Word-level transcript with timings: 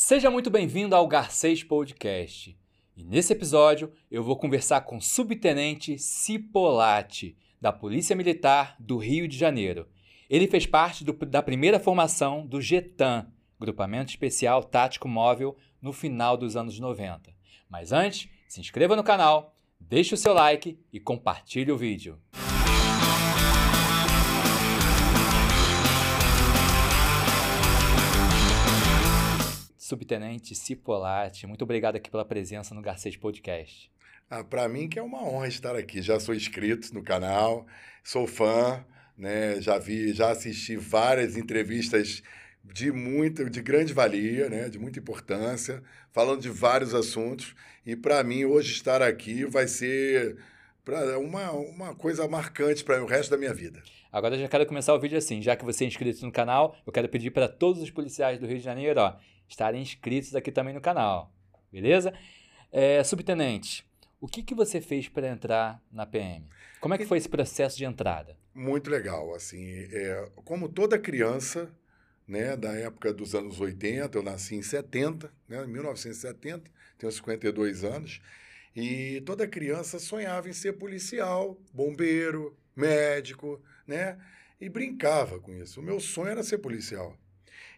Seja 0.00 0.30
muito 0.30 0.48
bem-vindo 0.48 0.94
ao 0.94 1.08
Garcês 1.08 1.64
Podcast. 1.64 2.56
E 2.96 3.02
nesse 3.02 3.32
episódio 3.32 3.92
eu 4.08 4.22
vou 4.22 4.36
conversar 4.36 4.82
com 4.82 4.98
o 4.98 5.02
subtenente 5.02 5.98
Cipolati, 5.98 7.36
da 7.60 7.72
Polícia 7.72 8.14
Militar 8.14 8.76
do 8.78 8.96
Rio 8.96 9.26
de 9.26 9.36
Janeiro. 9.36 9.88
Ele 10.30 10.46
fez 10.46 10.66
parte 10.66 11.02
do, 11.02 11.12
da 11.12 11.42
primeira 11.42 11.80
formação 11.80 12.46
do 12.46 12.60
GETAM, 12.60 13.26
Grupamento 13.58 14.10
Especial 14.10 14.62
Tático 14.62 15.08
Móvel, 15.08 15.56
no 15.82 15.92
final 15.92 16.36
dos 16.36 16.56
anos 16.56 16.78
90. 16.78 17.34
Mas 17.68 17.90
antes, 17.90 18.28
se 18.46 18.60
inscreva 18.60 18.94
no 18.94 19.02
canal, 19.02 19.52
deixe 19.80 20.14
o 20.14 20.16
seu 20.16 20.32
like 20.32 20.78
e 20.92 21.00
compartilhe 21.00 21.72
o 21.72 21.76
vídeo. 21.76 22.20
Subtenente 29.88 30.54
Cipolati, 30.54 31.46
muito 31.46 31.62
obrigado 31.62 31.96
aqui 31.96 32.10
pela 32.10 32.22
presença 32.22 32.74
no 32.74 32.82
Garcês 32.82 33.16
Podcast. 33.16 33.90
Ah, 34.28 34.44
Para 34.44 34.68
mim 34.68 34.86
que 34.86 34.98
é 34.98 35.02
uma 35.02 35.24
honra 35.24 35.48
estar 35.48 35.74
aqui. 35.74 36.02
Já 36.02 36.20
sou 36.20 36.34
inscrito 36.34 36.92
no 36.92 37.02
canal, 37.02 37.66
sou 38.04 38.26
fã, 38.26 38.84
né? 39.16 39.58
Já 39.62 39.78
vi, 39.78 40.12
já 40.12 40.30
assisti 40.30 40.76
várias 40.76 41.38
entrevistas 41.38 42.22
de 42.62 42.92
muita, 42.92 43.48
de 43.48 43.62
grande 43.62 43.94
valia, 43.94 44.50
né? 44.50 44.68
De 44.68 44.78
muita 44.78 44.98
importância, 44.98 45.82
falando 46.12 46.42
de 46.42 46.50
vários 46.50 46.94
assuntos. 46.94 47.54
E 47.86 47.96
para 47.96 48.22
mim 48.22 48.44
hoje 48.44 48.72
estar 48.72 49.00
aqui 49.00 49.46
vai 49.46 49.66
ser 49.66 50.36
para 50.84 51.18
uma, 51.18 51.50
uma 51.52 51.94
coisa 51.94 52.28
marcante 52.28 52.84
para 52.84 53.02
o 53.02 53.06
resto 53.06 53.30
da 53.30 53.38
minha 53.38 53.54
vida. 53.54 53.82
Agora 54.12 54.34
eu 54.36 54.40
já 54.40 54.48
quero 54.48 54.66
começar 54.66 54.92
o 54.92 55.00
vídeo 55.00 55.16
assim, 55.16 55.40
já 55.40 55.56
que 55.56 55.64
você 55.64 55.84
é 55.84 55.86
inscrito 55.86 56.26
no 56.26 56.32
canal, 56.32 56.76
eu 56.86 56.92
quero 56.92 57.08
pedir 57.08 57.30
para 57.30 57.48
todos 57.48 57.82
os 57.82 57.90
policiais 57.90 58.38
do 58.38 58.46
Rio 58.46 58.58
de 58.58 58.64
Janeiro, 58.64 59.00
ó, 59.00 59.16
estarem 59.48 59.82
inscritos 59.82 60.34
aqui 60.34 60.52
também 60.52 60.74
no 60.74 60.80
canal, 60.80 61.32
beleza? 61.72 62.12
É, 62.70 63.02
subtenente, 63.02 63.86
o 64.20 64.26
que, 64.26 64.42
que 64.42 64.54
você 64.54 64.80
fez 64.80 65.08
para 65.08 65.28
entrar 65.28 65.82
na 65.90 66.04
PM? 66.04 66.46
Como 66.80 66.94
é 66.94 66.98
que 66.98 67.06
foi 67.06 67.18
esse 67.18 67.28
processo 67.28 67.76
de 67.76 67.84
entrada? 67.84 68.36
Muito 68.54 68.90
legal, 68.90 69.34
assim, 69.34 69.64
é, 69.92 70.28
como 70.44 70.68
toda 70.68 70.98
criança, 70.98 71.70
né, 72.26 72.56
da 72.56 72.72
época 72.72 73.12
dos 73.12 73.34
anos 73.34 73.60
80, 73.60 74.18
eu 74.18 74.22
nasci 74.22 74.56
em 74.56 74.62
70, 74.62 75.32
né, 75.48 75.64
1970, 75.66 76.70
tenho 76.98 77.12
52 77.12 77.84
anos, 77.84 78.20
e 78.76 79.22
toda 79.22 79.46
criança 79.46 79.98
sonhava 79.98 80.48
em 80.48 80.52
ser 80.52 80.74
policial, 80.74 81.56
bombeiro, 81.72 82.56
médico, 82.76 83.60
né, 83.86 84.18
e 84.60 84.68
brincava 84.68 85.38
com 85.40 85.52
isso. 85.54 85.80
O 85.80 85.82
meu 85.82 86.00
sonho 86.00 86.28
era 86.28 86.42
ser 86.42 86.58
policial. 86.58 87.16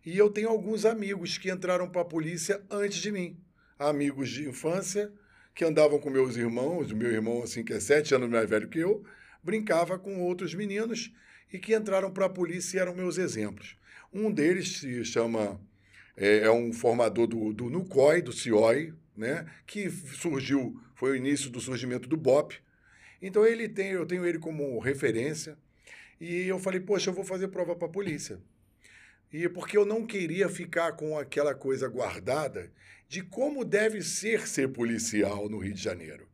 E 0.05 0.17
eu 0.17 0.31
tenho 0.31 0.49
alguns 0.49 0.85
amigos 0.87 1.37
que 1.37 1.51
entraram 1.51 1.89
para 1.89 2.01
a 2.01 2.05
polícia 2.05 2.63
antes 2.71 2.99
de 2.99 3.13
mim. 3.13 3.37
Amigos 3.79 4.31
de 4.31 4.49
infância 4.49 5.13
que 5.55 5.65
andavam 5.65 5.99
com 5.99 6.09
meus 6.09 6.37
irmãos, 6.37 6.91
o 6.91 6.97
meu 6.97 7.11
irmão, 7.11 7.43
assim, 7.43 7.63
que 7.63 7.73
é 7.73 7.81
sete 7.81 8.15
anos 8.15 8.31
mais 8.31 8.49
velho 8.49 8.69
que 8.69 8.79
eu, 8.79 9.05
brincava 9.43 9.99
com 9.99 10.21
outros 10.21 10.55
meninos 10.55 11.13
e 11.53 11.59
que 11.59 11.75
entraram 11.75 12.11
para 12.11 12.27
a 12.27 12.31
polícia 12.31 12.79
e 12.79 12.81
eram 12.81 12.95
meus 12.95 13.19
exemplos. 13.19 13.77
Um 14.13 14.31
deles 14.31 14.79
se 14.79 15.05
chama, 15.05 15.61
é, 16.17 16.39
é 16.39 16.51
um 16.51 16.73
formador 16.73 17.27
do, 17.27 17.53
do 17.53 17.69
NUCOI, 17.69 18.23
do 18.23 18.33
CIOI, 18.33 18.95
né, 19.17 19.47
que 19.67 19.91
surgiu, 19.91 20.81
foi 20.95 21.13
o 21.13 21.17
início 21.17 21.51
do 21.51 21.61
surgimento 21.61 22.09
do 22.09 22.17
BOP. 22.17 22.55
Então 23.21 23.45
ele 23.45 23.69
tem, 23.69 23.91
eu 23.91 24.07
tenho 24.07 24.25
ele 24.25 24.39
como 24.39 24.79
referência. 24.79 25.59
E 26.19 26.47
eu 26.47 26.59
falei, 26.59 26.81
poxa, 26.81 27.11
eu 27.11 27.15
vou 27.15 27.25
fazer 27.25 27.49
prova 27.49 27.75
para 27.75 27.87
a 27.87 27.91
polícia. 27.91 28.41
E 29.33 29.49
porque 29.49 29.79
eu 29.79 29.85
não 29.85 30.07
queria 30.07 30.49
ficar 30.49 30.93
com 30.93 31.17
aquela 31.17 31.55
coisa 31.55 31.89
guardada 31.89 32.73
de 33.09 33.23
como 33.23 33.65
deve 33.65 34.03
ser 34.03 34.47
ser 34.47 34.69
policial 34.69 35.49
no 35.49 35.59
Rio 35.59 35.75
de 35.75 35.83
Janeiro. 35.83 36.29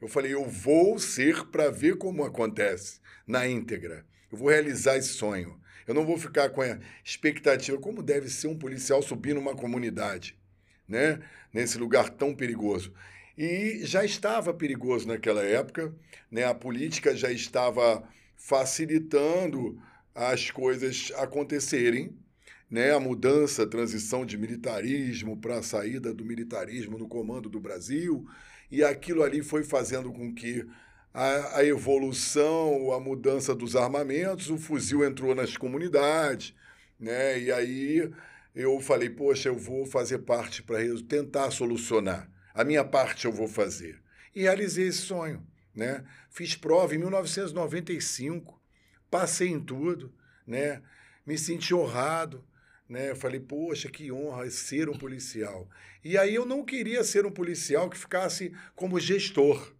Eu 0.00 0.08
falei, 0.08 0.32
eu 0.32 0.44
vou 0.44 0.98
ser 0.98 1.46
para 1.46 1.70
ver 1.70 1.96
como 1.96 2.24
acontece 2.24 3.00
na 3.26 3.46
íntegra. 3.46 4.04
Eu 4.32 4.38
vou 4.38 4.48
realizar 4.48 4.96
esse 4.96 5.08
sonho. 5.08 5.60
Eu 5.86 5.94
não 5.94 6.06
vou 6.06 6.16
ficar 6.16 6.50
com 6.50 6.62
a 6.62 6.78
expectativa 7.04 7.78
como 7.78 8.02
deve 8.02 8.28
ser 8.28 8.46
um 8.46 8.58
policial 8.58 9.02
subir 9.02 9.34
numa 9.34 9.54
comunidade, 9.54 10.38
né? 10.88 11.20
Nesse 11.52 11.78
lugar 11.78 12.08
tão 12.10 12.34
perigoso. 12.34 12.92
E 13.36 13.80
já 13.84 14.04
estava 14.04 14.54
perigoso 14.54 15.08
naquela 15.08 15.42
época, 15.42 15.94
né? 16.30 16.44
A 16.44 16.54
política 16.54 17.16
já 17.16 17.30
estava 17.30 18.08
facilitando 18.36 19.80
as 20.14 20.50
coisas 20.50 21.12
acontecerem, 21.16 22.16
né, 22.70 22.94
a 22.94 23.00
mudança, 23.00 23.64
a 23.64 23.66
transição 23.66 24.24
de 24.24 24.38
militarismo 24.38 25.36
para 25.36 25.58
a 25.58 25.62
saída 25.62 26.14
do 26.14 26.24
militarismo 26.24 26.96
no 26.96 27.08
comando 27.08 27.48
do 27.48 27.58
Brasil, 27.58 28.26
e 28.70 28.84
aquilo 28.84 29.24
ali 29.24 29.42
foi 29.42 29.64
fazendo 29.64 30.12
com 30.12 30.32
que 30.32 30.64
a, 31.12 31.58
a, 31.58 31.64
evolução, 31.64 32.92
a 32.92 33.00
mudança 33.00 33.54
dos 33.54 33.74
armamentos, 33.74 34.48
o 34.48 34.56
fuzil 34.56 35.04
entrou 35.04 35.34
nas 35.34 35.56
comunidades, 35.56 36.54
né, 36.98 37.40
e 37.40 37.50
aí 37.50 38.10
eu 38.54 38.78
falei, 38.80 39.10
poxa, 39.10 39.48
eu 39.48 39.56
vou 39.56 39.84
fazer 39.84 40.18
parte 40.18 40.62
para 40.62 40.78
tentar 41.08 41.50
solucionar. 41.50 42.30
A 42.54 42.62
minha 42.62 42.84
parte 42.84 43.24
eu 43.24 43.32
vou 43.32 43.48
fazer. 43.48 44.00
E 44.34 44.42
realizei 44.42 44.88
esse 44.88 44.98
sonho. 44.98 45.44
Né? 45.74 46.04
Fiz 46.28 46.56
prova 46.56 46.94
em 46.94 46.98
1995, 46.98 48.60
passei 49.08 49.48
em 49.48 49.60
tudo, 49.60 50.12
né? 50.46 50.82
me 51.24 51.38
senti 51.38 51.72
honrado, 51.72 52.44
né? 52.90 53.08
Eu 53.08 53.16
falei, 53.16 53.38
poxa, 53.38 53.88
que 53.88 54.10
honra 54.10 54.50
ser 54.50 54.88
um 54.88 54.98
policial. 54.98 55.70
E 56.04 56.18
aí 56.18 56.34
eu 56.34 56.44
não 56.44 56.64
queria 56.64 57.04
ser 57.04 57.24
um 57.24 57.30
policial 57.30 57.88
que 57.88 57.96
ficasse 57.96 58.52
como 58.74 58.98
gestor. 58.98 59.72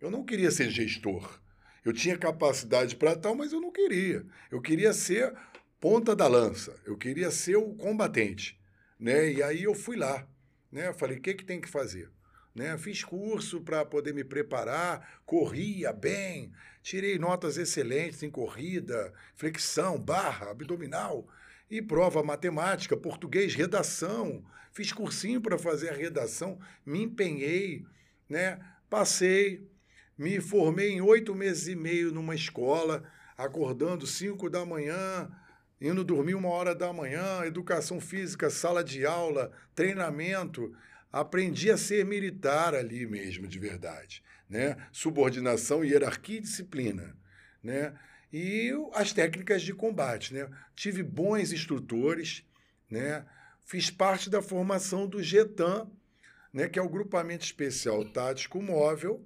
Eu 0.00 0.10
não 0.10 0.24
queria 0.24 0.50
ser 0.50 0.70
gestor. 0.70 1.38
Eu 1.84 1.92
tinha 1.92 2.16
capacidade 2.16 2.96
para 2.96 3.14
tal, 3.14 3.34
mas 3.34 3.52
eu 3.52 3.60
não 3.60 3.70
queria. 3.70 4.24
Eu 4.50 4.62
queria 4.62 4.94
ser 4.94 5.34
ponta 5.78 6.16
da 6.16 6.26
lança. 6.26 6.74
Eu 6.86 6.96
queria 6.96 7.30
ser 7.30 7.56
o 7.56 7.74
combatente, 7.74 8.58
né? 8.98 9.30
E 9.30 9.42
aí 9.42 9.64
eu 9.64 9.74
fui 9.74 9.96
lá, 9.96 10.26
né? 10.72 10.88
Eu 10.88 10.94
falei, 10.94 11.18
o 11.18 11.20
que 11.20 11.34
que 11.34 11.44
tem 11.44 11.60
que 11.60 11.68
fazer? 11.68 12.10
Né? 12.54 12.78
Fiz 12.78 13.04
curso 13.04 13.60
para 13.60 13.84
poder 13.84 14.14
me 14.14 14.24
preparar, 14.24 15.20
corria 15.26 15.92
bem, 15.92 16.52
tirei 16.82 17.18
notas 17.18 17.58
excelentes 17.58 18.22
em 18.22 18.30
corrida, 18.30 19.12
flexão, 19.34 19.98
barra, 19.98 20.50
abdominal 20.50 21.28
e 21.70 21.80
prova 21.82 22.22
matemática, 22.22 22.96
português, 22.96 23.54
redação. 23.54 24.44
Fiz 24.72 24.92
cursinho 24.92 25.40
para 25.40 25.58
fazer 25.58 25.90
a 25.90 25.94
redação, 25.94 26.58
me 26.84 27.02
empenhei, 27.02 27.84
né? 28.28 28.60
Passei, 28.90 29.68
me 30.16 30.40
formei 30.40 30.90
em 30.90 31.00
oito 31.00 31.34
meses 31.34 31.68
e 31.68 31.76
meio 31.76 32.12
numa 32.12 32.34
escola, 32.34 33.04
acordando 33.36 34.06
cinco 34.06 34.48
da 34.48 34.64
manhã, 34.64 35.30
indo 35.80 36.04
dormir 36.04 36.34
uma 36.34 36.48
hora 36.48 36.74
da 36.74 36.92
manhã, 36.92 37.44
educação 37.44 38.00
física, 38.00 38.50
sala 38.50 38.82
de 38.82 39.04
aula, 39.04 39.52
treinamento. 39.74 40.74
Aprendi 41.12 41.70
a 41.70 41.76
ser 41.76 42.04
militar 42.04 42.74
ali 42.74 43.06
mesmo, 43.06 43.46
de 43.46 43.58
verdade. 43.58 44.22
Né? 44.48 44.76
Subordinação, 44.92 45.84
hierarquia 45.84 46.38
e 46.38 46.42
disciplina. 46.42 47.16
Né? 47.62 47.94
E 48.36 48.72
as 48.92 49.12
técnicas 49.12 49.62
de 49.62 49.72
combate. 49.72 50.34
Né? 50.34 50.50
Tive 50.74 51.04
bons 51.04 51.52
instrutores, 51.52 52.44
né? 52.90 53.24
fiz 53.64 53.90
parte 53.90 54.28
da 54.28 54.42
formação 54.42 55.06
do 55.06 55.22
GETAM, 55.22 55.88
né? 56.52 56.68
que 56.68 56.76
é 56.76 56.82
o 56.82 56.88
Grupamento 56.88 57.44
Especial 57.44 58.04
Tático 58.04 58.60
Móvel, 58.60 59.24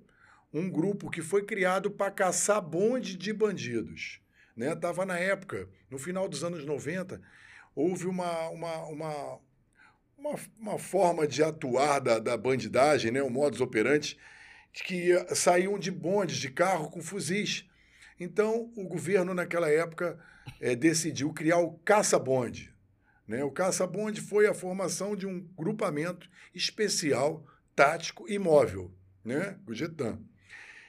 um 0.52 0.68
grupo 0.68 1.08
que 1.08 1.22
foi 1.22 1.42
criado 1.46 1.90
para 1.90 2.10
caçar 2.10 2.60
bonde 2.60 3.16
de 3.16 3.32
bandidos. 3.32 4.20
Né? 4.54 4.74
na 5.06 5.18
época, 5.18 5.70
no 5.90 5.98
final 5.98 6.28
dos 6.28 6.44
anos 6.44 6.66
90, 6.66 7.18
houve 7.74 8.06
uma, 8.06 8.50
uma, 8.50 8.76
uma, 8.88 9.40
uma, 10.18 10.34
uma 10.60 10.78
forma 10.78 11.26
de 11.26 11.42
atuar 11.42 11.98
da, 12.00 12.18
da 12.18 12.36
bandidagem, 12.36 13.10
né? 13.10 13.22
o 13.22 13.30
modus 13.30 13.62
operandi, 13.62 14.18
que 14.70 15.12
saíam 15.34 15.78
de 15.78 15.90
bondes 15.90 16.36
de 16.36 16.50
carro 16.50 16.90
com 16.90 17.00
fuzis. 17.00 17.67
Então, 18.18 18.72
o 18.76 18.84
governo, 18.84 19.32
naquela 19.32 19.70
época, 19.70 20.18
é, 20.60 20.74
decidiu 20.74 21.32
criar 21.32 21.58
o 21.58 21.78
caça-bonde. 21.78 22.74
Né? 23.26 23.44
O 23.44 23.50
caça-bonde 23.50 24.20
foi 24.20 24.46
a 24.46 24.54
formação 24.54 25.14
de 25.14 25.26
um 25.26 25.40
grupamento 25.56 26.28
especial, 26.54 27.46
tático 27.76 28.28
e 28.28 28.38
móvel, 28.38 28.92
né? 29.24 29.58
o 29.66 29.74
GETAM. 29.74 30.18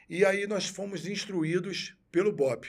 E 0.09 0.25
aí 0.25 0.47
nós 0.47 0.67
fomos 0.67 1.05
instruídos 1.05 1.95
pelo 2.11 2.31
BOP. 2.31 2.67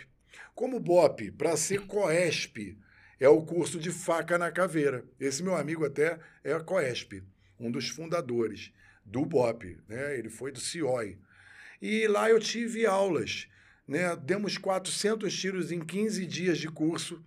Como 0.54 0.78
BOP, 0.78 1.30
para 1.30 1.56
ser 1.56 1.86
COESP, 1.86 2.78
é 3.18 3.28
o 3.28 3.42
curso 3.42 3.78
de 3.78 3.90
faca 3.90 4.36
na 4.36 4.50
caveira. 4.50 5.04
Esse 5.18 5.42
meu 5.42 5.56
amigo 5.56 5.84
até 5.86 6.18
é 6.44 6.52
a 6.52 6.60
COESP, 6.60 7.22
um 7.58 7.70
dos 7.70 7.88
fundadores 7.88 8.72
do 9.04 9.24
BOP. 9.24 9.78
Né? 9.88 10.18
Ele 10.18 10.28
foi 10.28 10.52
do 10.52 10.60
CIOI. 10.60 11.18
E 11.80 12.06
lá 12.06 12.28
eu 12.28 12.38
tive 12.38 12.84
aulas 12.84 13.48
né? 13.90 14.14
Demos 14.14 14.56
400 14.56 15.36
tiros 15.36 15.72
em 15.72 15.80
15 15.80 16.24
dias 16.24 16.58
de 16.58 16.68
curso. 16.68 17.20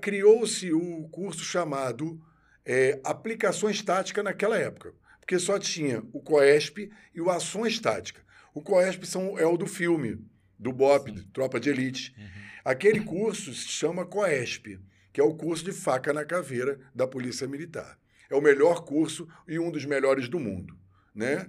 Criou-se 0.00 0.72
o 0.72 1.06
curso 1.10 1.44
chamado 1.44 2.18
é, 2.64 2.98
aplicações 3.04 3.82
táticas 3.82 4.24
naquela 4.24 4.56
época, 4.56 4.94
porque 5.20 5.38
só 5.38 5.58
tinha 5.58 6.02
o 6.14 6.20
COESP 6.20 6.90
e 7.14 7.20
o 7.20 7.30
Ações 7.30 7.78
Táticas. 7.78 8.24
O 8.54 8.62
COESP 8.62 9.06
são, 9.06 9.38
é 9.38 9.46
o 9.46 9.58
do 9.58 9.66
filme, 9.66 10.18
do 10.58 10.72
BOP, 10.72 11.10
Sim. 11.10 11.28
Tropa 11.30 11.60
de 11.60 11.68
Elite. 11.68 12.14
Uhum. 12.16 12.24
Aquele 12.64 13.00
curso 13.02 13.52
se 13.52 13.68
chama 13.68 14.06
COESP, 14.06 14.80
que 15.12 15.20
é 15.20 15.24
o 15.24 15.34
curso 15.34 15.62
de 15.62 15.72
faca 15.72 16.12
na 16.12 16.24
caveira 16.24 16.80
da 16.94 17.06
Polícia 17.06 17.46
Militar. 17.46 17.98
É 18.30 18.34
o 18.34 18.40
melhor 18.40 18.82
curso 18.84 19.28
e 19.46 19.58
um 19.58 19.70
dos 19.70 19.84
melhores 19.84 20.26
do 20.26 20.40
mundo. 20.40 20.74
Né? 21.14 21.46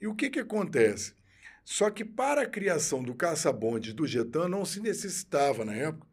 E 0.00 0.06
o 0.06 0.14
que, 0.14 0.28
que 0.28 0.38
acontece? 0.38 1.14
Só 1.70 1.90
que 1.90 2.02
para 2.02 2.40
a 2.40 2.48
criação 2.48 3.02
do 3.02 3.14
caça-bonde 3.14 3.92
do 3.92 4.06
Getan 4.06 4.48
não 4.48 4.64
se 4.64 4.80
necessitava, 4.80 5.66
na 5.66 5.74
época, 5.74 6.06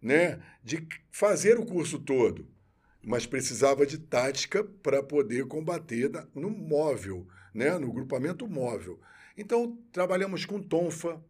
né, 0.00 0.38
de 0.62 0.86
fazer 1.10 1.58
o 1.58 1.66
curso 1.66 1.98
todo, 1.98 2.46
mas 3.02 3.26
precisava 3.26 3.84
de 3.84 3.98
tática 3.98 4.62
para 4.62 5.02
poder 5.02 5.48
combater 5.48 6.12
no 6.32 6.48
móvel, 6.48 7.26
né, 7.52 7.76
no 7.76 7.92
grupamento 7.92 8.46
móvel. 8.46 9.00
Então, 9.36 9.76
trabalhamos 9.90 10.46
com 10.46 10.62
tonfa, 10.62 11.20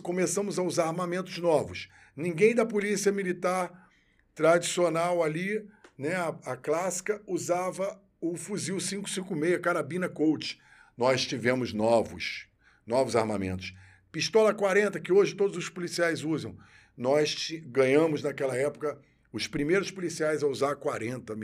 começamos 0.00 0.56
a 0.56 0.62
usar 0.62 0.86
armamentos 0.86 1.36
novos. 1.38 1.88
Ninguém 2.14 2.54
da 2.54 2.64
polícia 2.64 3.10
militar 3.10 3.90
tradicional 4.32 5.24
ali, 5.24 5.68
né, 5.98 6.14
a, 6.14 6.28
a 6.44 6.56
clássica, 6.56 7.20
usava 7.26 8.00
o 8.20 8.36
fuzil 8.36 8.76
556, 8.76 9.60
carabina 9.60 10.08
Colt. 10.08 10.56
Nós 10.96 11.26
tivemos 11.26 11.72
novos, 11.72 12.46
novos 12.86 13.16
armamentos. 13.16 13.74
Pistola 14.12 14.54
40, 14.54 15.00
que 15.00 15.12
hoje 15.12 15.34
todos 15.34 15.56
os 15.56 15.68
policiais 15.68 16.22
usam. 16.22 16.56
Nós 16.96 17.50
ganhamos 17.66 18.22
naquela 18.22 18.56
época 18.56 18.98
os 19.32 19.48
primeiros 19.48 19.90
policiais 19.90 20.42
a 20.42 20.46
usar 20.46 20.76
40, 20.76 21.34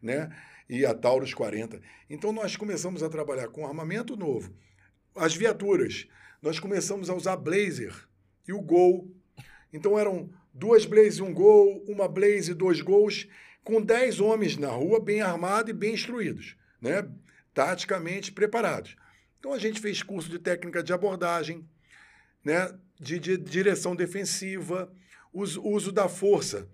né? 0.00 0.30
E 0.68 0.86
a 0.86 0.94
Taurus 0.94 1.34
40. 1.34 1.80
Então 2.08 2.32
nós 2.32 2.56
começamos 2.56 3.02
a 3.02 3.08
trabalhar 3.08 3.48
com 3.48 3.66
armamento 3.66 4.16
novo 4.16 4.54
as 5.16 5.34
viaturas. 5.34 6.06
Nós 6.40 6.58
começamos 6.58 7.10
a 7.10 7.14
usar 7.14 7.36
Blazer 7.36 7.94
e 8.46 8.52
o 8.52 8.60
Gol. 8.60 9.10
Então 9.72 9.98
eram 9.98 10.30
duas 10.54 10.84
Blaze 10.86 11.20
e 11.20 11.22
um 11.22 11.32
Gol, 11.32 11.84
uma 11.88 12.08
Blaze 12.08 12.52
e 12.52 12.54
dois 12.54 12.80
Gols, 12.80 13.28
com 13.62 13.82
dez 13.82 14.20
homens 14.20 14.56
na 14.56 14.70
rua, 14.70 15.00
bem 15.00 15.20
armados 15.20 15.70
e 15.70 15.74
bem 15.74 15.94
instruídos, 15.94 16.56
né? 16.80 17.08
Taticamente 17.54 18.32
preparados. 18.32 18.96
Então 19.38 19.52
a 19.52 19.58
gente 19.58 19.80
fez 19.80 20.02
curso 20.02 20.28
de 20.28 20.38
técnica 20.38 20.82
de 20.82 20.92
abordagem, 20.92 21.66
né? 22.44 22.72
de, 23.00 23.18
de 23.18 23.36
direção 23.36 23.96
defensiva, 23.96 24.92
uso, 25.32 25.62
uso 25.62 25.90
da 25.90 26.08
força. 26.08 26.68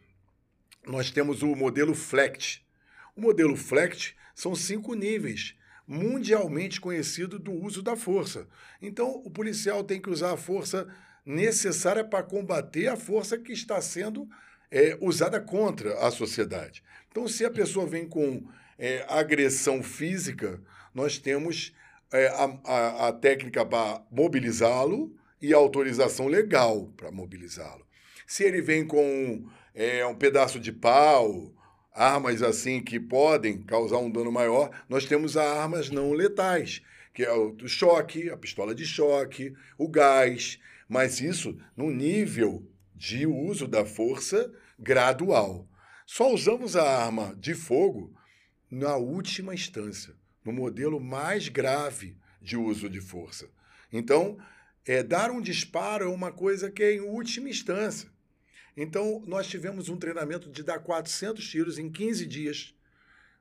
Nós 0.87 1.11
temos 1.11 1.43
o 1.43 1.55
modelo 1.55 1.95
FLECT. 1.95 2.67
O 3.15 3.21
modelo 3.21 3.57
FLECT 3.57 4.17
são 4.35 4.55
cinco 4.55 4.95
níveis 4.95 5.57
mundialmente 5.87 6.81
conhecido 6.81 7.39
do 7.39 7.53
uso 7.53 7.83
da 7.83 7.95
força. 7.95 8.49
Então, 8.83 9.23
o 9.25 9.31
policial 9.31 9.85
tem 9.85 10.01
que 10.01 10.11
usar 10.11 10.33
a 10.33 10.37
força 10.37 10.89
necessária 11.25 12.05
para 12.05 12.25
combater 12.25 12.89
a 12.89 12.97
força 12.97 13.39
que 13.39 13.53
está 13.53 13.81
sendo 13.81 14.29
é, 14.71 14.99
usada 15.01 15.41
contra 15.41 15.95
a 16.07 16.11
sociedade. 16.11 16.83
Então, 17.09 17.29
se 17.29 17.45
a 17.45 17.51
pessoa 17.51 17.87
vem 17.87 18.09
com 18.09 18.45
é, 18.79 19.05
agressão 19.09 19.83
física, 19.83 20.61
nós 20.95 21.19
temos 21.19 21.75
é, 22.13 22.29
a, 22.29 22.59
a, 22.65 23.09
a 23.09 23.13
técnica 23.13 23.65
para 23.65 24.03
mobilizá-lo 24.11 25.15
e 25.41 25.53
a 25.53 25.57
autorização 25.57 26.27
legal 26.27 26.93
para 26.97 27.11
mobilizá-lo. 27.11 27.87
Se 28.27 28.45
ele 28.45 28.61
vem 28.61 28.87
com 28.87 29.47
é, 29.75 30.05
um 30.07 30.15
pedaço 30.15 30.59
de 30.59 30.73
pau, 30.73 31.53
armas 31.93 32.43
assim 32.43 32.83
que 32.83 32.99
podem 32.99 33.63
causar 33.63 33.99
um 33.99 34.11
dano 34.11 34.33
maior, 34.33 34.71
nós 34.89 35.05
temos 35.05 35.37
armas 35.37 35.91
não 35.91 36.13
letais, 36.13 36.83
que 37.15 37.23
é 37.23 37.33
o 37.33 37.57
choque, 37.67 38.29
a 38.31 38.37
pistola 38.37 38.75
de 38.75 38.85
choque, 38.85 39.55
o 39.79 39.89
gás, 39.89 40.59
mas 40.89 41.21
isso 41.21 41.59
no 41.77 41.91
nível 41.91 42.67
de 42.95 43.27
uso 43.27 43.67
da 43.67 43.85
força 43.85 44.53
gradual. 44.79 45.69
Só 46.07 46.33
usamos 46.33 46.77
a 46.77 47.05
arma 47.05 47.35
de 47.39 47.55
fogo 47.55 48.16
na 48.77 48.97
última 48.97 49.55
instância, 49.55 50.15
no 50.45 50.53
modelo 50.53 51.01
mais 51.01 51.49
grave 51.49 52.17
de 52.43 52.57
uso 52.57 52.91
de 52.91 53.01
força. 53.01 53.49
Então, 53.91 54.39
é, 54.85 55.03
dar 55.03 55.31
um 55.31 55.41
disparo 55.41 56.05
é 56.05 56.09
uma 56.09 56.31
coisa 56.31 56.71
que 56.71 56.83
é 56.83 56.95
em 56.95 57.01
última 57.01 57.49
instância. 57.49 58.11
Então, 58.77 59.23
nós 59.27 59.47
tivemos 59.47 59.89
um 59.89 59.97
treinamento 59.97 60.51
de 60.51 60.63
dar 60.63 60.79
400 60.81 61.49
tiros 61.49 61.79
em 61.79 61.91
15 61.91 62.27
dias 62.27 62.75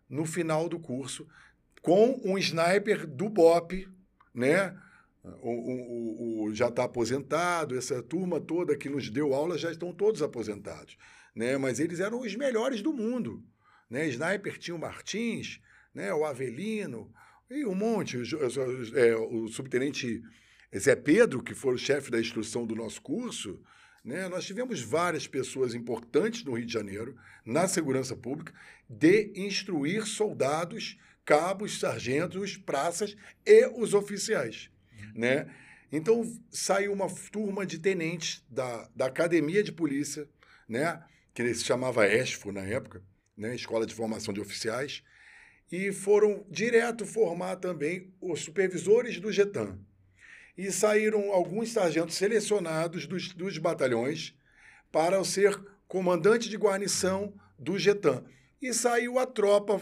no 0.10 0.26
final 0.26 0.70
do 0.70 0.80
curso, 0.80 1.28
com 1.82 2.22
um 2.24 2.38
sniper 2.38 3.06
do 3.06 3.28
BOP, 3.28 3.90
né? 4.34 4.76
O, 5.42 5.50
o, 5.50 6.44
o 6.46 6.56
já 6.56 6.70
está 6.70 6.86
aposentado, 6.86 7.78
essa 7.78 8.02
turma 8.02 8.40
toda 8.40 8.78
que 8.78 8.88
nos 8.88 9.10
deu 9.10 9.34
aula 9.34 9.58
já 9.58 9.72
estão 9.72 9.92
todos 9.92 10.22
aposentados, 10.22 10.98
né? 11.36 11.58
Mas 11.58 11.80
eles 11.80 12.00
eram 12.00 12.22
os 12.22 12.36
melhores 12.36 12.82
do 12.82 12.94
mundo, 12.94 13.44
né? 13.90 14.08
Sniper 14.08 14.58
tinha 14.58 14.76
o 14.76 14.80
Martins, 14.80 15.60
né? 15.94 16.14
O 16.14 16.26
Avelino 16.26 17.12
e 17.50 17.66
um 17.66 17.76
monte, 17.76 18.18
o, 18.18 18.98
é, 18.98 19.16
o 19.16 19.48
subtenente 19.48 20.22
Zé 20.76 20.96
Pedro, 20.96 21.44
que 21.44 21.54
foi 21.54 21.76
o 21.76 21.78
chefe 21.78 22.10
da 22.10 22.20
instrução 22.20 22.66
do 22.66 22.76
nosso 22.76 23.02
curso, 23.02 23.62
né? 24.04 24.28
Nós 24.28 24.46
tivemos 24.46 24.82
várias 24.82 25.28
pessoas 25.28 25.74
importantes 25.74 26.44
no 26.44 26.54
Rio 26.54 26.66
de 26.66 26.74
Janeiro, 26.74 27.18
na 27.44 27.68
segurança 27.68 28.16
pública, 28.16 28.54
de 28.88 29.32
instruir 29.36 30.06
soldados, 30.06 30.98
cabos, 31.26 31.80
sargentos, 31.80 32.56
praças 32.56 33.18
e 33.44 33.66
os 33.76 33.96
oficiais. 33.96 34.70
Né? 35.16 35.52
Então, 35.92 36.24
saiu 36.52 36.94
uma 36.94 37.08
turma 37.32 37.66
de 37.66 37.80
tenentes 37.80 38.44
da, 38.48 38.88
da 38.96 39.08
Academia 39.08 39.64
de 39.64 39.72
Polícia, 39.72 40.30
né? 40.70 41.04
que 41.34 41.54
se 41.54 41.64
chamava 41.64 42.08
ESFO 42.08 42.52
na 42.52 42.62
época, 42.62 43.04
né? 43.38 43.56
Escola 43.56 43.86
de 43.86 43.94
Formação 43.94 44.34
de 44.34 44.42
Oficiais, 44.42 45.04
e 45.72 45.92
foram 45.92 46.46
direto 46.50 47.06
formar 47.06 47.56
também 47.56 48.14
os 48.22 48.42
supervisores 48.42 49.20
do 49.20 49.32
GETAM 49.32 49.80
e 50.58 50.72
saíram 50.72 51.32
alguns 51.32 51.72
sargentos 51.72 52.16
selecionados 52.16 53.06
dos, 53.06 53.34
dos 53.34 53.58
batalhões 53.58 54.34
para 54.92 55.22
ser 55.24 55.60
comandante 55.88 56.50
de 56.50 56.58
guarnição 56.58 57.34
do 57.60 57.78
Getan. 57.78 58.24
E 58.62 58.74
saiu 58.74 59.20
a 59.20 59.26
tropa 59.26 59.82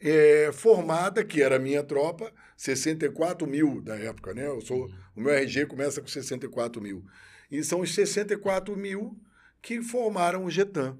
é, 0.00 0.50
formada, 0.52 1.24
que 1.24 1.40
era 1.40 1.56
a 1.56 1.60
minha 1.60 1.82
tropa, 1.82 2.32
64 2.56 3.46
mil 3.46 3.80
da 3.80 3.96
época, 3.96 4.34
né? 4.34 4.46
Eu 4.46 4.60
sou, 4.60 4.90
o 5.14 5.20
meu 5.20 5.32
RG 5.32 5.66
começa 5.66 6.00
com 6.00 6.08
64 6.08 6.82
mil. 6.82 7.04
E 7.50 7.62
são 7.62 7.80
os 7.80 7.94
64 7.94 8.76
mil 8.76 9.16
que 9.62 9.80
formaram 9.80 10.44
o 10.44 10.50
Getan. 10.50 10.98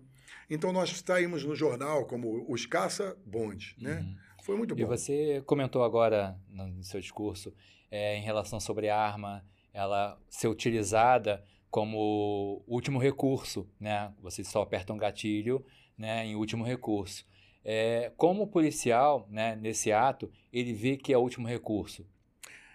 Então 0.51 0.73
nós 0.73 0.91
saímos 1.07 1.45
no 1.45 1.55
jornal 1.55 2.05
como 2.07 2.45
os 2.53 2.67
caça-bonde, 2.67 3.77
né? 3.79 4.01
Uhum. 4.01 4.17
Foi 4.43 4.57
muito 4.57 4.75
bom. 4.75 4.83
E 4.83 4.85
você 4.85 5.43
comentou 5.47 5.85
agora 5.85 6.37
no 6.49 6.83
seu 6.83 7.01
discurso 7.01 7.55
é, 7.89 8.17
em 8.17 8.23
relação 8.23 8.59
sobre 8.59 8.89
a 8.89 8.99
arma, 8.99 9.45
ela 9.73 10.21
ser 10.29 10.49
utilizada 10.49 11.45
como 11.71 12.65
último 12.67 12.99
recurso, 12.99 13.69
né? 13.79 14.13
Você 14.21 14.43
só 14.43 14.63
aperta 14.63 14.93
um 14.93 14.99
gatilho, 14.99 15.65
né, 15.97 16.27
em 16.27 16.35
último 16.35 16.65
recurso. 16.65 17.25
É, 17.65 18.11
como 18.17 18.47
policial, 18.47 19.29
né, 19.31 19.55
nesse 19.55 19.93
ato, 19.93 20.31
ele 20.53 20.73
vê 20.73 20.97
que 20.97 21.13
é 21.13 21.19
o 21.19 21.21
último 21.21 21.47
recurso, 21.47 22.07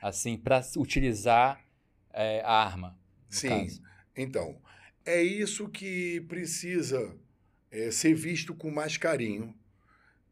assim, 0.02 0.38
para 0.38 0.62
utilizar 0.78 1.60
é, 2.14 2.42
a 2.46 2.54
arma. 2.54 2.98
Sim. 3.28 3.50
Caso. 3.50 3.82
Então, 4.16 4.62
é 5.04 5.22
isso 5.22 5.68
que 5.68 6.22
precisa 6.22 7.18
é, 7.76 7.92
ser 7.92 8.14
visto 8.14 8.56
com 8.56 8.72
mais 8.72 8.96
carinho 8.96 9.54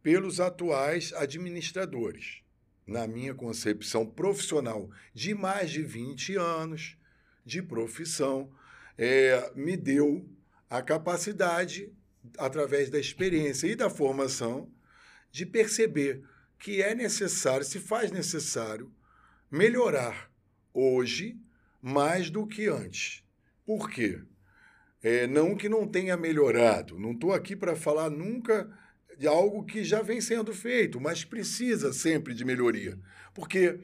pelos 0.02 0.40
atuais 0.40 1.12
administradores 1.14 2.42
na 2.88 3.06
minha 3.06 3.34
concepção 3.34 4.06
profissional 4.06 4.90
de 5.14 5.34
mais 5.34 5.70
de 5.70 5.82
20 5.82 6.38
anos 6.38 6.98
de 7.46 7.62
profissão, 7.62 8.50
é, 8.98 9.52
me 9.56 9.76
deu 9.76 10.26
a 10.70 10.82
capacidade, 10.82 11.92
através 12.38 12.90
da 12.90 12.98
experiência 12.98 13.68
e 13.68 13.76
da 13.76 13.90
formação, 13.90 14.72
de 15.30 15.46
perceber 15.46 16.24
que 16.58 16.82
é 16.82 16.96
necessário, 16.96 17.66
se 17.66 17.80
faz 17.80 18.10
necessário, 18.10 18.90
melhorar 19.52 20.32
hoje 20.74 21.38
mais 21.82 22.30
do 22.30 22.48
que 22.48 22.68
antes. 22.68 23.22
Por 23.66 23.90
quê? 23.90 24.22
É, 25.04 25.28
não 25.28 25.54
que 25.54 25.68
não 25.68 25.86
tenha 25.86 26.16
melhorado, 26.16 26.98
não 26.98 27.12
estou 27.12 27.34
aqui 27.34 27.58
para 27.58 27.76
falar 27.76 28.10
nunca 28.10 28.72
de 29.18 29.28
algo 29.28 29.66
que 29.66 29.84
já 29.84 30.02
vem 30.02 30.22
sendo 30.22 30.54
feito, 30.54 31.00
mas 31.00 31.26
precisa 31.26 31.92
sempre 31.92 32.34
de 32.34 32.46
melhoria. 32.46 32.98
Porque, 33.34 33.80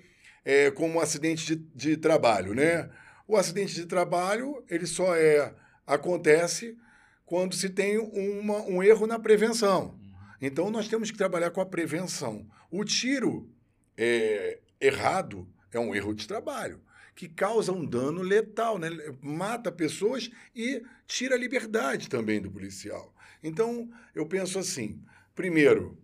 é, 0.46 0.72
como 0.72 0.96
um 0.96 1.00
acidente 1.02 1.56
de, 1.56 1.64
de 1.76 1.98
trabalho, 1.98 2.54
né? 2.54 2.90
O 3.28 3.36
acidente 3.36 3.76
de 3.76 3.86
trabalho, 3.86 4.64
ele 4.70 4.88
só 4.88 5.16
é, 5.16 5.54
acontece 5.86 6.78
quando 7.26 7.54
se 7.54 7.70
tem 7.70 7.98
uma, 7.98 8.62
um 8.62 8.82
erro 8.82 9.06
na 9.06 9.20
prevenção. 9.20 10.00
Então 10.42 10.72
nós 10.72 10.88
temos 10.88 11.12
que 11.12 11.18
trabalhar 11.18 11.52
com 11.52 11.62
a 11.62 11.66
prevenção. 11.66 12.48
O 12.72 12.84
tiro 12.84 13.52
é, 13.98 14.60
errado 14.80 15.48
é 15.72 15.80
um 15.80 15.94
erro 15.94 16.14
de 16.14 16.28
trabalho 16.28 16.82
que 17.20 17.28
causa 17.28 17.74
um 17.74 17.86
dano 17.86 18.22
letal, 18.22 18.80
né? 18.80 18.90
mata 19.22 19.70
pessoas 19.70 20.32
e 20.56 20.82
tira 21.10 21.34
a 21.34 21.38
liberdade 21.38 22.08
também 22.08 22.39
do 22.39 22.51
policial. 22.51 23.13
Então, 23.44 23.92
eu 24.13 24.28
penso 24.28 24.60
assim: 24.60 25.04
primeiro, 25.34 25.98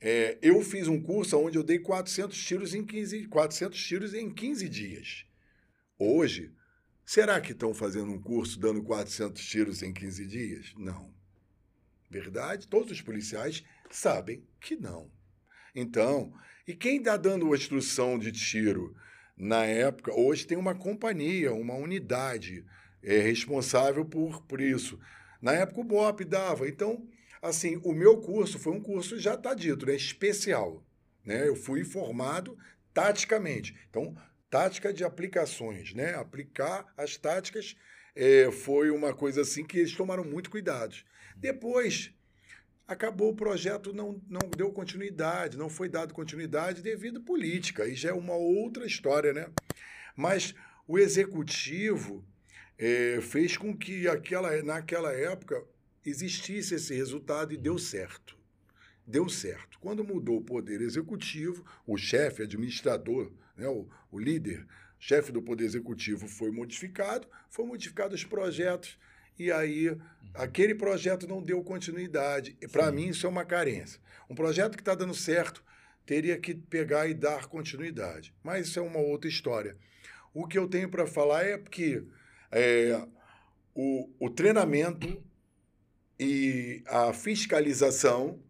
é, 0.00 0.38
eu 0.40 0.62
fiz 0.62 0.86
um 0.86 1.02
curso 1.02 1.36
onde 1.36 1.58
eu 1.58 1.64
dei 1.64 1.80
400 1.80 2.38
tiros 2.38 2.74
em 2.74 2.84
15, 2.84 3.26
400 3.26 3.84
tiros 3.84 4.14
em 4.14 4.32
15 4.32 4.68
dias. 4.68 5.26
Hoje, 5.98 6.52
será 7.04 7.40
que 7.40 7.52
estão 7.52 7.74
fazendo 7.74 8.12
um 8.12 8.20
curso 8.20 8.58
dando 8.58 8.82
400 8.82 9.44
tiros 9.44 9.82
em 9.82 9.92
15 9.92 10.26
dias? 10.26 10.72
Não. 10.76 11.12
Verdade? 12.08 12.68
Todos 12.68 12.92
os 12.92 13.00
policiais 13.00 13.64
sabem 13.90 14.46
que 14.60 14.76
não. 14.76 15.10
Então, 15.74 16.32
e 16.68 16.74
quem 16.74 16.98
está 16.98 17.16
dando 17.16 17.52
a 17.52 17.56
instrução 17.56 18.16
de 18.18 18.30
tiro 18.30 18.94
na 19.36 19.64
época, 19.64 20.14
hoje 20.14 20.46
tem 20.46 20.56
uma 20.56 20.74
companhia, 20.74 21.52
uma 21.52 21.74
unidade 21.74 22.64
é, 23.06 23.20
responsável 23.20 24.04
por, 24.04 24.42
por 24.42 24.60
isso. 24.60 24.98
Na 25.40 25.52
época 25.52 25.80
o 25.80 25.84
BOP 25.84 26.24
dava. 26.24 26.68
Então, 26.68 27.06
assim, 27.40 27.80
o 27.84 27.92
meu 27.92 28.18
curso 28.18 28.58
foi 28.58 28.72
um 28.72 28.80
curso, 28.80 29.18
já 29.18 29.34
está 29.34 29.54
dito, 29.54 29.86
né, 29.86 29.94
especial. 29.94 30.84
Né? 31.24 31.48
Eu 31.48 31.54
fui 31.54 31.84
formado 31.84 32.58
taticamente. 32.92 33.76
Então, 33.88 34.16
tática 34.50 34.92
de 34.92 35.04
aplicações, 35.04 35.94
né? 35.94 36.14
Aplicar 36.14 36.86
as 36.96 37.16
táticas 37.16 37.76
é, 38.14 38.50
foi 38.50 38.90
uma 38.90 39.12
coisa 39.12 39.42
assim 39.42 39.64
que 39.64 39.78
eles 39.78 39.94
tomaram 39.94 40.24
muito 40.24 40.50
cuidado. 40.50 40.96
Depois, 41.36 42.12
acabou 42.88 43.32
o 43.32 43.36
projeto, 43.36 43.92
não, 43.92 44.20
não 44.28 44.48
deu 44.56 44.72
continuidade, 44.72 45.58
não 45.58 45.68
foi 45.68 45.88
dado 45.88 46.14
continuidade 46.14 46.80
devido 46.80 47.18
à 47.18 47.22
política. 47.22 47.82
Aí 47.82 47.94
já 47.94 48.10
é 48.10 48.14
uma 48.14 48.34
outra 48.34 48.86
história, 48.86 49.32
né? 49.32 49.48
Mas 50.16 50.54
o 50.88 50.98
executivo 50.98 52.24
é, 52.78 53.20
fez 53.20 53.56
com 53.56 53.76
que 53.76 54.06
aquela, 54.08 54.62
naquela 54.62 55.12
época 55.12 55.62
existisse 56.04 56.74
esse 56.74 56.94
resultado 56.94 57.52
e 57.52 57.56
deu 57.56 57.78
certo. 57.78 58.36
Deu 59.06 59.28
certo. 59.28 59.78
Quando 59.80 60.04
mudou 60.04 60.38
o 60.38 60.44
poder 60.44 60.80
executivo, 60.80 61.64
o 61.86 61.96
chefe, 61.96 62.42
administrador, 62.42 63.32
né, 63.56 63.68
o, 63.68 63.88
o 64.10 64.18
líder, 64.18 64.66
chefe 64.98 65.30
do 65.30 65.42
poder 65.42 65.64
executivo 65.64 66.26
foi 66.26 66.50
modificado, 66.50 67.28
foram 67.48 67.68
modificados 67.68 68.20
os 68.20 68.26
projetos, 68.26 68.98
e 69.38 69.52
aí 69.52 69.96
aquele 70.34 70.74
projeto 70.74 71.26
não 71.26 71.42
deu 71.42 71.62
continuidade. 71.62 72.56
Para 72.72 72.90
mim, 72.90 73.08
isso 73.08 73.26
é 73.26 73.28
uma 73.28 73.44
carência. 73.44 74.00
Um 74.28 74.34
projeto 74.34 74.76
que 74.76 74.82
está 74.82 74.94
dando 74.94 75.14
certo 75.14 75.62
teria 76.04 76.38
que 76.38 76.54
pegar 76.54 77.08
e 77.08 77.14
dar 77.14 77.46
continuidade. 77.46 78.34
Mas 78.42 78.68
isso 78.68 78.78
é 78.78 78.82
uma 78.82 78.98
outra 78.98 79.28
história. 79.28 79.76
O 80.32 80.46
que 80.46 80.58
eu 80.58 80.68
tenho 80.68 80.88
para 80.88 81.06
falar 81.06 81.44
é 81.44 81.58
que 81.58 82.02
é, 82.58 83.06
o, 83.74 84.08
o 84.18 84.30
treinamento 84.30 85.22
e 86.18 86.82
a 86.86 87.12
fiscalização 87.12 88.42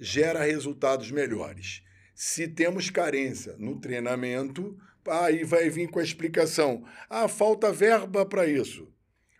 gera 0.00 0.42
resultados 0.42 1.12
melhores. 1.12 1.84
Se 2.16 2.48
temos 2.48 2.90
carência 2.90 3.54
no 3.56 3.78
treinamento, 3.78 4.76
aí 5.06 5.44
vai 5.44 5.70
vir 5.70 5.88
com 5.88 6.00
a 6.00 6.02
explicação. 6.02 6.84
Ah, 7.08 7.28
falta 7.28 7.72
verba 7.72 8.26
para 8.26 8.44
isso. 8.44 8.92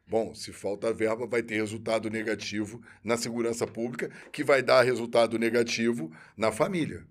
Bom, 0.06 0.32
se 0.32 0.52
falta 0.52 0.92
verba, 0.92 1.26
vai 1.26 1.42
ter 1.42 1.56
resultado 1.56 2.08
negativo 2.08 2.80
na 3.02 3.16
segurança 3.16 3.66
pública, 3.66 4.12
que 4.30 4.44
vai 4.44 4.62
dar 4.62 4.82
resultado 4.82 5.40
negativo 5.40 6.12
na 6.36 6.52
família. 6.52 7.04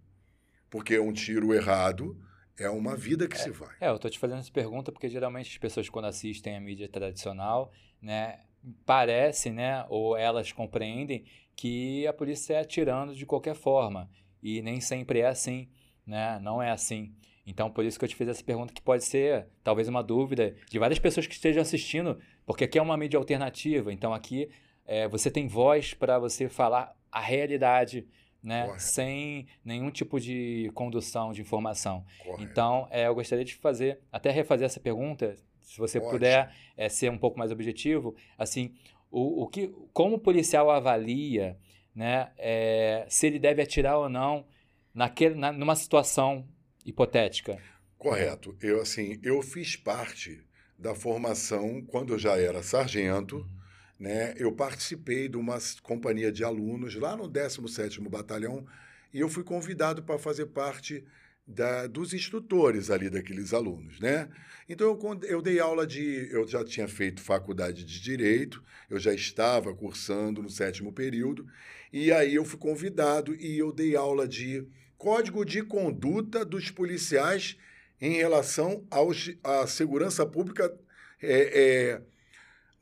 Porque 0.69 0.97
um 0.97 1.11
tiro 1.11 1.53
errado 1.53 2.17
é 2.57 2.69
uma 2.69 2.95
vida 2.95 3.27
que 3.27 3.35
é, 3.35 3.39
se 3.39 3.49
vai. 3.49 3.75
É, 3.79 3.89
eu 3.89 3.95
estou 3.95 4.09
te 4.09 4.19
fazendo 4.19 4.39
essa 4.39 4.51
pergunta 4.51 4.91
porque 4.91 5.09
geralmente 5.09 5.51
as 5.51 5.57
pessoas, 5.57 5.89
quando 5.89 6.05
assistem 6.05 6.55
a 6.55 6.61
mídia 6.61 6.87
tradicional, 6.87 7.71
né, 8.01 8.39
parece, 8.85 9.51
né, 9.51 9.85
ou 9.89 10.15
elas 10.15 10.51
compreendem 10.51 11.25
que 11.55 12.05
a 12.07 12.13
polícia 12.13 12.55
é 12.55 12.59
atirando 12.59 13.15
de 13.15 13.25
qualquer 13.25 13.55
forma. 13.55 14.09
E 14.41 14.61
nem 14.61 14.81
sempre 14.81 15.19
é 15.19 15.27
assim, 15.27 15.69
né? 16.05 16.39
Não 16.41 16.61
é 16.61 16.71
assim. 16.71 17.15
Então, 17.45 17.69
por 17.69 17.83
isso 17.83 17.99
que 17.99 18.05
eu 18.05 18.09
te 18.09 18.15
fiz 18.15 18.27
essa 18.27 18.43
pergunta, 18.43 18.73
que 18.73 18.81
pode 18.81 19.03
ser 19.03 19.47
talvez 19.63 19.87
uma 19.87 20.03
dúvida 20.03 20.55
de 20.69 20.79
várias 20.79 20.99
pessoas 20.99 21.27
que 21.27 21.33
estejam 21.33 21.61
assistindo, 21.61 22.19
porque 22.45 22.63
aqui 22.63 22.77
é 22.77 22.81
uma 22.81 22.97
mídia 22.97 23.17
alternativa. 23.17 23.91
Então, 23.91 24.13
aqui 24.13 24.49
é, 24.85 25.07
você 25.07 25.29
tem 25.29 25.47
voz 25.47 25.93
para 25.93 26.19
você 26.19 26.49
falar 26.49 26.95
a 27.11 27.19
realidade, 27.19 28.07
né? 28.43 28.75
Sem 28.77 29.47
nenhum 29.63 29.89
tipo 29.89 30.19
de 30.19 30.69
condução 30.73 31.31
de 31.31 31.41
informação. 31.41 32.05
Então, 32.39 32.87
é, 32.91 33.07
eu 33.07 33.15
gostaria 33.15 33.45
de 33.45 33.55
fazer, 33.55 33.99
até 34.11 34.29
refazer 34.31 34.65
essa 34.65 34.79
pergunta, 34.79 35.35
se 35.61 35.77
você 35.77 35.99
Pode. 35.99 36.11
puder 36.11 36.53
é, 36.75 36.89
ser 36.89 37.09
um 37.09 37.17
pouco 37.17 37.39
mais 37.39 37.51
objetivo, 37.51 38.13
assim, 38.37 38.73
o, 39.09 39.43
o 39.43 39.47
que, 39.47 39.73
como 39.93 40.17
o 40.17 40.19
policial 40.19 40.69
avalia, 40.69 41.57
né, 41.95 42.31
é, 42.37 43.05
se 43.07 43.27
ele 43.27 43.39
deve 43.39 43.61
atirar 43.61 43.97
ou 43.97 44.09
não 44.09 44.45
naquele, 44.93 45.35
na, 45.35 45.51
numa 45.51 45.75
situação 45.75 46.45
hipotética. 46.85 47.57
Correto. 47.97 48.57
Eu 48.61 48.81
assim, 48.81 49.19
eu 49.23 49.41
fiz 49.41 49.77
parte 49.77 50.43
da 50.77 50.93
formação 50.93 51.81
quando 51.81 52.13
eu 52.13 52.19
já 52.19 52.37
era 52.37 52.61
sargento, 52.61 53.37
uhum. 53.37 53.62
Né? 53.99 54.33
Eu 54.37 54.51
participei 54.51 55.27
de 55.27 55.37
uma 55.37 55.57
companhia 55.81 56.31
de 56.31 56.43
alunos 56.43 56.95
lá 56.95 57.15
no 57.15 57.29
17º 57.29 58.09
Batalhão 58.09 58.65
e 59.13 59.19
eu 59.19 59.29
fui 59.29 59.43
convidado 59.43 60.03
para 60.03 60.17
fazer 60.17 60.47
parte 60.47 61.03
da, 61.45 61.87
dos 61.87 62.13
instrutores 62.13 62.89
ali 62.89 63.09
daqueles 63.09 63.53
alunos, 63.53 63.99
né? 63.99 64.29
Então 64.67 64.87
eu, 64.87 65.19
eu 65.23 65.41
dei 65.41 65.59
aula 65.59 65.85
de, 65.85 66.29
eu 66.31 66.47
já 66.47 66.63
tinha 66.63 66.87
feito 66.87 67.21
faculdade 67.21 67.83
de 67.83 68.01
direito, 68.01 68.63
eu 68.89 68.97
já 68.97 69.13
estava 69.13 69.73
cursando 69.73 70.41
no 70.41 70.49
sétimo 70.49 70.93
período 70.93 71.45
e 71.91 72.11
aí 72.11 72.35
eu 72.35 72.45
fui 72.45 72.57
convidado 72.57 73.35
e 73.35 73.57
eu 73.57 73.71
dei 73.71 73.95
aula 73.95 74.27
de 74.27 74.65
código 74.97 75.43
de 75.43 75.61
conduta 75.61 76.45
dos 76.45 76.71
policiais 76.71 77.57
em 77.99 78.13
relação 78.13 78.85
aos, 78.89 79.31
à 79.43 79.67
segurança 79.67 80.25
pública 80.25 80.73
é, 81.21 81.61
é, 81.61 82.01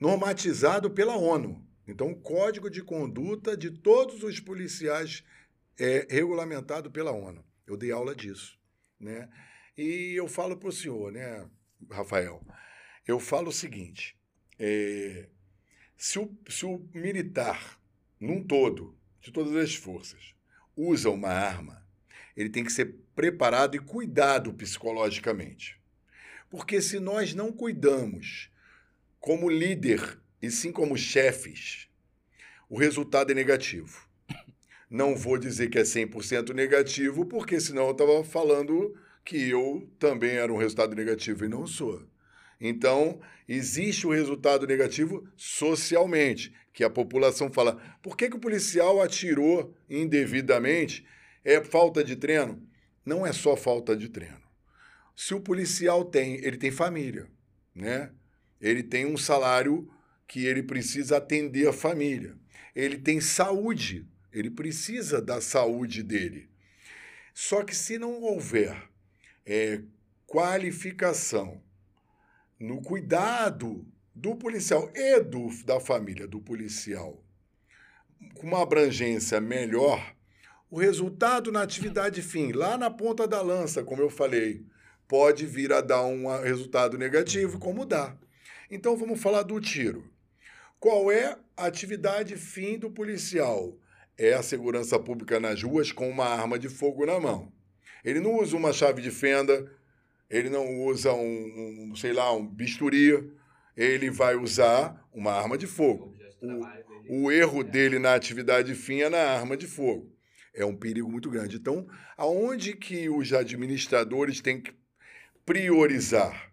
normatizado 0.02 0.92
pela 0.92 1.16
ONU. 1.16 1.66
Então, 1.88 2.14
código 2.14 2.70
de 2.70 2.84
conduta 2.84 3.56
de 3.56 3.72
todos 3.72 4.22
os 4.24 4.40
policiais 4.42 5.24
é 5.80 6.06
regulamentado 6.10 6.92
pela 6.92 7.12
ONU. 7.12 7.46
Eu 7.66 7.78
dei 7.78 7.92
aula 7.92 8.14
disso, 8.14 8.60
né? 9.00 9.30
E 9.78 10.14
eu 10.14 10.28
falo 10.28 10.58
para 10.58 10.68
o 10.68 10.74
senhor, 10.74 11.12
né, 11.12 11.48
Rafael? 11.90 12.46
Eu 13.08 13.20
falo 13.20 13.50
o 13.50 13.54
seguinte: 13.54 14.18
é, 14.60 15.30
se, 15.96 16.20
o, 16.20 16.38
se 16.50 16.66
o 16.66 16.86
militar, 16.94 17.80
num 18.20 18.44
todo, 18.44 18.98
de 19.22 19.32
todas 19.32 19.56
as 19.56 19.76
forças, 19.76 20.34
usa 20.76 21.10
uma 21.10 21.30
arma 21.30 21.82
ele 22.36 22.50
tem 22.50 22.64
que 22.64 22.72
ser 22.72 22.96
preparado 23.16 23.76
e 23.76 23.80
cuidado 23.80 24.54
psicologicamente. 24.54 25.80
Porque 26.50 26.82
se 26.82 27.00
nós 27.00 27.34
não 27.34 27.52
cuidamos 27.52 28.51
como 29.22 29.48
líder 29.48 30.20
e 30.42 30.50
sim 30.50 30.72
como 30.72 30.98
chefes, 30.98 31.88
o 32.68 32.78
resultado 32.78 33.32
é 33.32 33.36
negativo. 33.36 34.10
Não 34.90 35.16
vou 35.16 35.38
dizer 35.38 35.70
que 35.70 35.78
é 35.78 35.84
100% 35.84 36.54
negativo, 36.54 37.26
porque 37.26 37.60
senão 37.60 37.86
eu 37.86 37.92
estava 37.92 38.24
falando 38.24 38.98
que 39.24 39.50
eu 39.50 39.88
também 40.00 40.32
era 40.32 40.52
um 40.52 40.58
resultado 40.58 40.96
negativo 40.96 41.46
e 41.46 41.48
não 41.48 41.68
sou. 41.68 42.02
Então, 42.60 43.22
existe 43.48 44.08
o 44.08 44.12
resultado 44.12 44.66
negativo 44.66 45.28
socialmente, 45.38 46.54
que 46.74 46.84
a 46.84 46.90
população 46.90 47.52
fala: 47.52 47.80
por 48.02 48.18
que, 48.18 48.28
que 48.28 48.36
o 48.36 48.42
policial 48.42 49.02
atirou 49.02 49.76
indevidamente? 49.90 51.06
É 51.44 51.64
falta 51.64 52.04
de 52.04 52.16
treino? 52.16 52.68
Não 53.06 53.26
é 53.26 53.32
só 53.32 53.56
falta 53.56 53.96
de 53.96 54.10
treino. 54.10 54.42
Se 55.16 55.34
o 55.34 55.42
policial 55.42 56.06
tem, 56.06 56.36
ele 56.44 56.58
tem 56.58 56.72
família, 56.72 57.28
né? 57.74 58.12
Ele 58.62 58.84
tem 58.84 59.06
um 59.06 59.18
salário 59.18 59.90
que 60.28 60.46
ele 60.46 60.64
precisa 60.64 61.18
atender 61.18 61.68
a 61.68 61.74
família. 61.74 62.38
Ele 62.76 62.98
tem 62.98 63.20
saúde, 63.20 64.08
ele 64.32 64.50
precisa 64.50 65.22
da 65.22 65.42
saúde 65.42 66.04
dele. 66.04 66.50
Só 67.34 67.64
que 67.64 67.76
se 67.76 67.98
não 67.98 68.22
houver 68.22 68.90
é, 69.46 69.82
qualificação 70.26 71.62
no 72.60 72.82
cuidado 72.82 73.86
do 74.14 74.36
policial 74.36 74.90
e 74.94 75.20
do, 75.22 75.50
da 75.66 75.80
família 75.80 76.28
do 76.28 76.40
policial, 76.40 77.24
com 78.36 78.48
uma 78.48 78.62
abrangência 78.62 79.42
melhor, 79.42 80.16
o 80.70 80.80
resultado 80.80 81.52
na 81.52 81.62
atividade 81.62 82.22
fim, 82.22 82.52
lá 82.52 82.78
na 82.78 82.90
ponta 82.90 83.28
da 83.28 83.42
lança, 83.42 83.84
como 83.84 84.02
eu 84.02 84.10
falei, 84.10 84.66
pode 85.08 85.46
vir 85.46 85.74
a 85.74 85.82
dar 85.82 86.04
um 86.04 86.28
resultado 86.42 86.98
negativo, 86.98 87.60
como 87.60 87.86
dá. 87.86 88.16
Então 88.72 88.98
vamos 88.98 89.22
falar 89.22 89.44
do 89.44 89.60
tiro. 89.60 90.10
Qual 90.80 91.12
é 91.12 91.38
a 91.56 91.66
atividade 91.66 92.36
fim 92.38 92.80
do 92.80 92.90
policial? 92.90 93.78
é 94.22 94.34
a 94.34 94.44
segurança 94.44 95.00
pública 95.00 95.40
nas 95.40 95.64
ruas 95.64 95.92
com 95.92 96.08
uma 96.08 96.26
arma 96.26 96.60
de 96.60 96.70
fogo 96.70 97.08
na 97.08 97.20
mão. 97.20 97.52
Ele 98.06 98.20
não 98.20 98.40
usa 98.40 98.56
uma 98.56 98.72
chave 98.72 99.02
de 99.02 99.10
fenda, 99.10 99.68
ele 100.30 100.48
não 100.48 100.84
usa 100.84 101.12
um, 101.12 101.90
um 101.92 101.96
sei 101.96 102.14
lá, 102.14 102.32
um 102.32 102.46
bisturi, 102.46 103.32
ele 103.76 104.12
vai 104.12 104.36
usar 104.36 105.04
uma 105.12 105.32
arma 105.32 105.58
de 105.58 105.66
fogo. 105.66 106.16
O, 107.10 107.26
o 107.26 107.32
erro 107.32 107.64
dele 107.64 107.98
na 107.98 108.14
atividade 108.14 108.76
fim 108.76 109.02
é 109.02 109.10
na 109.10 109.18
arma 109.18 109.58
de 109.58 109.66
fogo. 109.66 110.16
É 110.54 110.64
um 110.64 110.76
perigo 110.76 111.10
muito 111.10 111.30
grande. 111.30 111.56
Então, 111.56 111.88
aonde 112.16 112.76
que 112.76 113.10
os 113.10 113.34
administradores 113.34 114.40
têm 114.40 114.62
que 114.62 114.72
priorizar? 115.44 116.52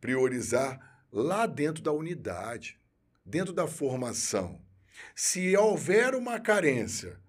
Priorizar 0.00 0.93
lá 1.14 1.46
dentro 1.46 1.80
da 1.80 1.92
unidade, 1.92 2.76
dentro 3.24 3.52
da 3.52 3.68
formação. 3.68 4.60
Se 5.14 5.56
houver 5.56 6.12
uma 6.12 6.40
carência 6.40 7.20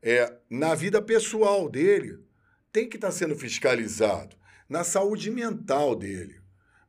é, 0.00 0.32
na 0.48 0.72
vida 0.76 1.02
pessoal 1.02 1.68
dele, 1.68 2.20
tem 2.72 2.88
que 2.88 2.96
estar 2.96 3.08
tá 3.08 3.12
sendo 3.12 3.34
fiscalizado. 3.34 4.36
Na 4.68 4.84
saúde 4.84 5.32
mental 5.32 5.96
dele. 5.96 6.40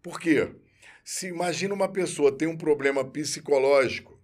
Por 0.03 0.19
quê? 0.19 0.55
Se 1.03 1.27
imagina 1.27 1.73
uma 1.73 1.91
pessoa 1.91 2.31
tem 2.31 2.47
um 2.47 2.57
problema 2.57 3.03
psicológico, 3.03 4.21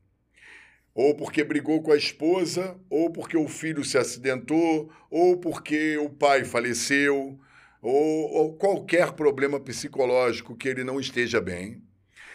ou 0.94 1.16
porque 1.16 1.44
brigou 1.44 1.82
com 1.82 1.92
a 1.92 1.98
esposa, 1.98 2.80
ou 2.90 3.12
porque 3.12 3.36
o 3.36 3.48
filho 3.48 3.84
se 3.84 3.98
acidentou, 3.98 4.92
ou 5.10 5.38
porque 5.38 5.98
o 5.98 6.10
pai 6.10 6.44
faleceu, 6.44 7.40
ou, 7.82 8.32
ou 8.32 8.58
qualquer 8.58 9.13
problema 9.13 9.60
psicológico 9.60 10.56
que 10.56 10.68
ele 10.68 10.84
não 10.84 11.00
esteja 11.00 11.42
bem, 11.42 11.82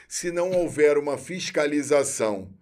se 0.09 0.31
não 0.31 0.51
houver 0.51 0.99
uma 0.99 1.19
fiscalização 1.19 2.53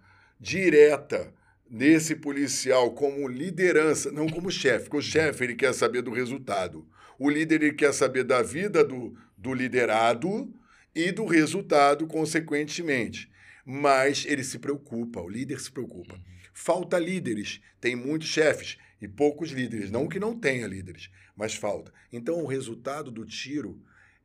direta 0.41 1.33
nesse 1.69 2.15
policial 2.15 2.93
como 2.93 3.27
liderança, 3.29 4.11
não 4.11 4.29
como 4.29 4.51
chefe, 4.51 4.85
porque 4.85 4.97
o 4.99 5.03
chefe 5.03 5.45
ele 5.45 5.55
quer 5.55 5.75
saber 5.75 6.03
do 6.03 6.13
resultado. 6.13 6.87
O 7.19 7.31
líder 7.31 7.63
ele 7.63 7.75
quer 7.75 7.93
saber 7.93 8.25
da 8.25 8.43
vida 8.43 8.85
do, 8.85 9.17
do 9.37 9.55
liderado 9.55 10.53
e 10.95 11.11
do 11.11 11.25
resultado, 11.27 12.07
consequentemente. 12.07 13.31
Mas 13.65 14.25
ele 14.27 14.45
se 14.45 14.59
preocupa, 14.59 15.21
o 15.21 15.29
líder 15.29 15.61
se 15.61 15.71
preocupa. 15.71 16.21
Falta 16.53 16.99
líderes, 16.99 17.61
tem 17.81 17.97
muitos 17.97 18.29
chefes 18.29 18.77
e 19.01 19.09
poucos 19.09 19.51
líderes. 19.51 19.91
Não 19.91 20.07
que 20.09 20.21
não 20.21 20.39
tenha 20.39 20.67
líderes, 20.67 21.11
mas 21.37 21.55
falta. 21.55 21.93
Então 22.13 22.43
o 22.43 22.47
resultado 22.47 23.11
do 23.11 23.25
tiro 23.25 23.83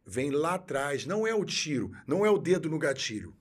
vem 0.10 0.32
lá 0.32 0.56
atrás. 0.56 1.06
Não 1.06 1.28
é 1.28 1.34
o 1.34 1.46
tiro, 1.46 1.92
não 2.08 2.26
é 2.26 2.30
o 2.30 2.38
dedo 2.38 2.70
no 2.70 2.80
gatilho. 2.80 3.36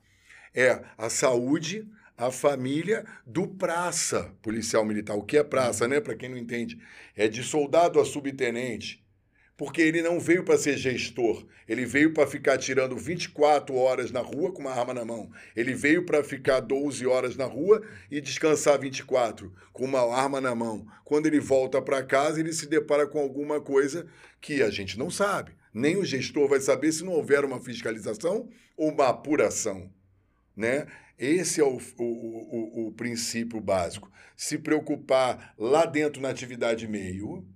É 0.55 0.85
a 0.97 1.09
saúde, 1.09 1.89
a 2.17 2.31
família 2.31 3.05
do 3.27 3.49
praça 3.49 4.35
policial 4.43 4.85
militar. 4.85 5.17
O 5.17 5.23
que 5.23 5.39
é 5.39 5.43
praça, 5.43 5.89
né? 5.89 6.01
Para 6.01 6.17
quem 6.17 6.29
não 6.29 6.37
entende, 6.37 6.79
é 7.17 7.29
de 7.29 7.43
soldado 7.43 7.99
a 7.99 8.05
subtenente. 8.05 9.05
Porque 9.57 9.81
ele 9.81 10.03
não 10.03 10.21
veio 10.21 10.45
para 10.45 10.57
ser 10.57 10.77
gestor, 10.77 11.45
ele 11.67 11.85
veio 11.85 12.15
para 12.15 12.29
ficar 12.29 12.59
tirando 12.59 12.97
24 12.97 13.75
horas 13.75 14.13
na 14.13 14.21
rua 14.21 14.53
com 14.53 14.61
uma 14.61 14.71
arma 14.71 14.95
na 14.95 15.05
mão. 15.05 15.33
Ele 15.57 15.75
veio 15.75 16.07
para 16.07 16.23
ficar 16.23 16.61
12 16.61 17.05
horas 17.05 17.37
na 17.37 17.45
rua 17.45 17.83
e 18.09 18.21
descansar 18.21 18.79
24 18.79 19.53
com 19.73 19.85
uma 19.85 20.01
arma 20.15 20.41
na 20.41 20.55
mão. 20.55 20.87
Quando 21.05 21.27
ele 21.27 21.41
volta 21.41 21.83
para 21.83 22.05
casa, 22.05 22.39
ele 22.39 22.53
se 22.53 22.69
depara 22.69 23.05
com 23.05 23.19
alguma 23.19 23.61
coisa 23.61 24.07
que 24.41 24.63
a 24.63 24.71
gente 24.71 24.97
não 24.97 25.11
sabe. 25.11 25.58
Nem 25.79 25.97
o 25.97 26.05
gestor 26.05 26.49
vai 26.49 26.61
saber 26.61 26.91
se 26.91 27.05
não 27.05 27.13
houver 27.13 27.45
uma 27.45 27.61
fiscalização 27.61 28.49
ou 28.77 28.91
uma 28.91 29.09
apuração. 29.09 29.89
Né? 30.57 30.89
Esse 31.17 31.61
é 31.61 31.65
o, 31.65 31.79
o, 31.99 32.03
o, 32.03 32.89
o 32.89 32.93
princípio 32.93 33.61
básico. 33.61 34.11
Se 34.37 34.59
preocupar 34.59 35.55
lá 35.57 35.87
dentro 35.87 36.21
na 36.21 36.31
atividade 36.31 36.89
meio, 36.89 37.47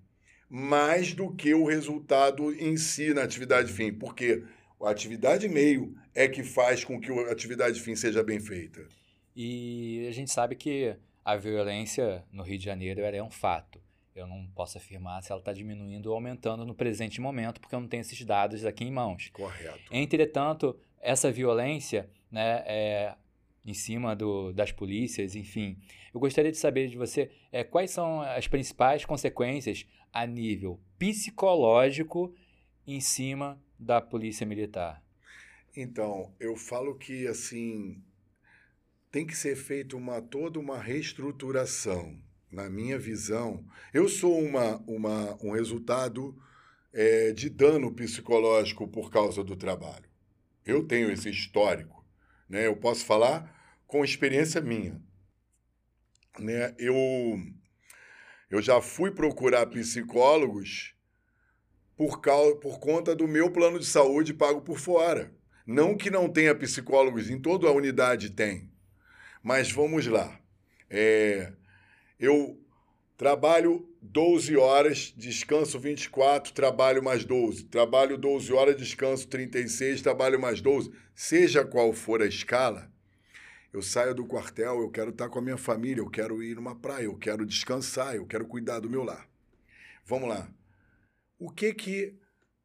mais 0.49 1.13
do 1.13 1.35
que 1.35 1.53
o 1.53 1.67
resultado 1.67 2.55
em 2.55 2.77
si 2.77 3.13
na 3.13 3.25
atividade 3.25 3.73
fim. 3.73 3.93
Porque 3.93 4.45
a 4.81 4.91
atividade 4.91 5.49
meio 5.49 5.93
é 6.15 6.29
que 6.29 6.45
faz 6.45 6.85
com 6.85 7.01
que 7.01 7.11
a 7.11 7.33
atividade 7.33 7.81
fim 7.81 7.97
seja 7.97 8.23
bem 8.23 8.39
feita. 8.39 8.87
E 9.35 10.07
a 10.09 10.13
gente 10.13 10.31
sabe 10.31 10.55
que 10.55 10.95
a 11.25 11.37
violência 11.37 12.23
no 12.31 12.45
Rio 12.45 12.59
de 12.59 12.65
Janeiro 12.67 13.01
é 13.01 13.23
um 13.23 13.31
fato 13.31 13.82
eu 14.15 14.27
não 14.27 14.47
posso 14.55 14.79
afirmar 14.79 15.23
se 15.23 15.33
ela 15.33 15.41
está 15.41 15.53
diminuindo 15.53 16.07
ou 16.07 16.15
aumentando 16.15 16.65
no 16.67 16.75
presente 16.75 17.21
momento, 17.21 17.61
porque 17.61 17.75
eu 17.75 17.81
não 17.81 17.89
tenho 17.89 18.03
esses 18.03 18.23
dados 18.25 18.65
aqui 18.65 18.85
em 18.85 18.91
mãos. 18.91 19.31
Correto. 19.33 19.81
Entretanto, 19.91 20.79
essa 21.01 21.33
violência, 21.33 22.09
né, 22.31 22.63
é, 22.67 23.15
em 23.65 23.75
cima 23.75 24.15
do, 24.15 24.53
das 24.53 24.71
polícias, 24.71 25.35
enfim, 25.35 25.79
eu 26.13 26.21
gostaria 26.21 26.51
de 26.51 26.59
saber 26.59 26.89
de 26.89 26.97
você 26.97 27.31
é, 27.51 27.65
quais 27.65 27.91
são 27.91 28.21
as 28.21 28.47
principais 28.47 29.05
consequências 29.05 29.87
a 30.13 30.27
nível 30.27 30.79
psicológico 30.99 32.35
em 32.87 33.01
cima 33.01 33.61
da 33.79 34.01
polícia 34.01 34.47
militar. 34.47 35.03
Então, 35.75 36.35
eu 36.39 36.55
falo 36.55 36.97
que 36.97 37.27
assim 37.27 38.03
tem 39.11 39.27
que 39.27 39.37
ser 39.37 39.57
feita 39.57 39.97
uma 39.97 40.21
toda 40.21 40.59
uma 40.59 40.79
reestruturação 40.79 42.19
na 42.53 42.69
minha 42.69 42.99
visão, 42.99 43.65
eu 43.95 44.09
sou 44.09 44.39
uma, 44.39 44.77
uma, 44.87 45.39
um 45.43 45.53
resultado 45.53 46.37
é, 46.93 47.33
de 47.33 47.49
dano 47.49 47.93
psicológico 47.95 48.87
por 48.87 49.11
causa 49.11 49.43
do 49.43 49.57
trabalho. 49.57 50.05
Eu 50.65 50.87
tenho 50.87 51.11
esse 51.11 51.31
histórico. 51.31 52.05
Né? 52.49 52.67
Eu 52.67 52.77
posso 52.77 53.07
falar 53.07 53.83
com 53.87 54.05
experiência 54.05 54.61
minha. 54.61 55.01
Né? 56.39 56.75
Eu, 56.79 56.95
eu 58.51 58.61
já 58.61 58.81
fui 58.83 59.11
procurar 59.11 59.67
psicólogos 59.67 60.95
por, 61.97 62.21
causa, 62.21 62.57
por 62.57 62.79
conta 62.79 63.15
do 63.17 63.27
meu 63.27 63.51
plano 63.51 63.79
de 63.79 63.87
saúde 63.87 64.35
pago 64.35 64.61
por 64.61 64.79
fora. 64.79 65.35
Não 65.67 65.97
que 65.97 66.11
não 66.11 66.29
tenha 66.29 66.55
psicólogos, 66.55 67.31
em 67.31 67.41
toda 67.41 67.69
a 67.69 67.73
unidade 67.73 68.31
tem. 68.31 68.71
Mas 69.43 69.73
vamos 69.73 70.07
lá. 70.07 70.39
É, 70.91 71.53
eu 72.23 72.57
trabalho 73.17 73.85
12 74.01 74.57
horas, 74.57 75.13
descanso 75.17 75.77
24, 75.81 76.53
trabalho 76.53 77.03
mais 77.03 77.25
12. 77.25 77.65
Trabalho 77.65 78.17
12 78.17 78.53
horas, 78.53 78.77
descanso 78.77 79.27
36, 79.27 80.01
trabalho 80.03 80.41
mais 80.41 80.61
12. 80.61 80.93
Seja 81.17 81.65
qual 81.65 81.93
for 81.93 82.23
a 82.23 82.27
escala, 82.27 82.89
eu 83.73 83.83
saio 83.83 84.15
do 84.15 84.25
quartel, 84.25 84.83
eu 84.83 84.89
quero 84.89 85.11
estar 85.11 85.29
com 85.29 85.41
a 85.41 85.43
minha 85.43 85.57
família, 85.57 86.01
eu 86.01 86.09
quero 86.09 86.41
ir 86.45 86.55
numa 86.55 86.77
praia, 86.77 87.07
eu 87.07 87.19
quero 87.19 87.45
descansar, 87.45 88.15
eu 88.15 88.25
quero 88.25 88.47
cuidar 88.47 88.79
do 88.79 88.89
meu 88.89 89.03
lar. 89.03 89.29
Vamos 90.05 90.29
lá. 90.29 90.49
O 91.41 91.51
que 91.51 91.75
que 91.75 92.17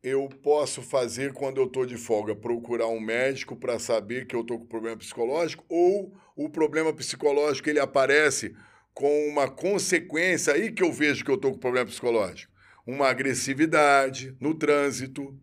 eu 0.03 0.29
posso 0.43 0.83
fazer 0.83 1.33
quando 1.33 1.57
eu 1.57 1.65
estou 1.65 1.83
de 1.83 1.97
folga? 1.97 2.35
Procurar 2.35 2.89
um 2.89 2.99
médico 2.99 3.55
para 3.55 3.79
saber 3.79 4.27
que 4.27 4.35
eu 4.35 4.41
estou 4.41 4.59
com 4.59 4.67
problema 4.67 4.97
psicológico 4.97 5.65
ou 5.67 6.15
o 6.35 6.47
problema 6.47 6.93
psicológico 6.93 7.67
ele 7.71 7.79
aparece 7.79 8.55
com 8.97 9.27
uma 9.27 9.47
consequência 9.47 10.53
aí 10.53 10.71
que 10.71 10.81
eu 10.81 10.91
vejo 10.91 11.23
que 11.23 11.29
eu 11.29 11.35
estou 11.35 11.51
com 11.51 11.59
problema 11.59 11.85
psicológico. 11.85 12.51
Uma 12.83 13.09
agressividade 13.09 14.35
no 14.39 14.55
trânsito, 14.55 15.39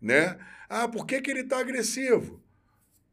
né? 0.00 0.38
Ah, 0.68 0.86
por 0.86 1.04
que, 1.04 1.20
que 1.20 1.28
ele 1.28 1.40
está 1.40 1.58
agressivo? 1.58 2.40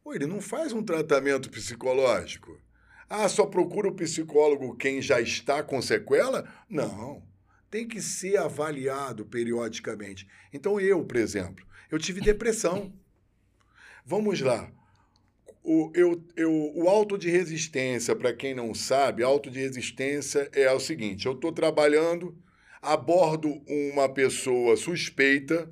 Pô, 0.03 0.13
ele 0.13 0.27
não 0.27 0.39
faz 0.39 0.71
um 0.71 0.83
tratamento 0.83 1.49
psicológico. 1.49 2.61
Ah, 3.09 3.27
só 3.27 3.43
procura 3.47 3.87
o 3.87 3.95
psicólogo 3.95 4.77
quem 4.77 5.01
já 5.01 5.19
está 5.19 5.63
com 5.63 5.81
sequela? 5.81 6.47
Não. 6.69 7.23
Tem 7.71 7.87
que 7.87 8.03
ser 8.03 8.37
avaliado 8.37 9.25
periodicamente. 9.25 10.27
Então, 10.53 10.79
eu, 10.79 11.03
por 11.03 11.17
exemplo, 11.17 11.65
eu 11.89 11.97
tive 11.97 12.21
depressão. 12.21 12.93
Vamos 14.05 14.41
lá 14.41 14.71
o, 15.63 15.91
eu, 15.93 16.23
eu, 16.35 16.71
o 16.75 16.89
auto 16.89 17.17
de 17.17 17.29
resistência, 17.29 18.15
para 18.15 18.33
quem 18.33 18.53
não 18.53 18.73
sabe, 18.73 19.23
auto 19.23 19.51
de 19.51 19.59
resistência 19.59 20.49
é 20.53 20.71
o 20.71 20.79
seguinte: 20.79 21.25
eu 21.25 21.33
estou 21.33 21.51
trabalhando, 21.51 22.35
abordo 22.81 23.61
uma 23.67 24.07
pessoa 24.09 24.75
suspeita, 24.77 25.71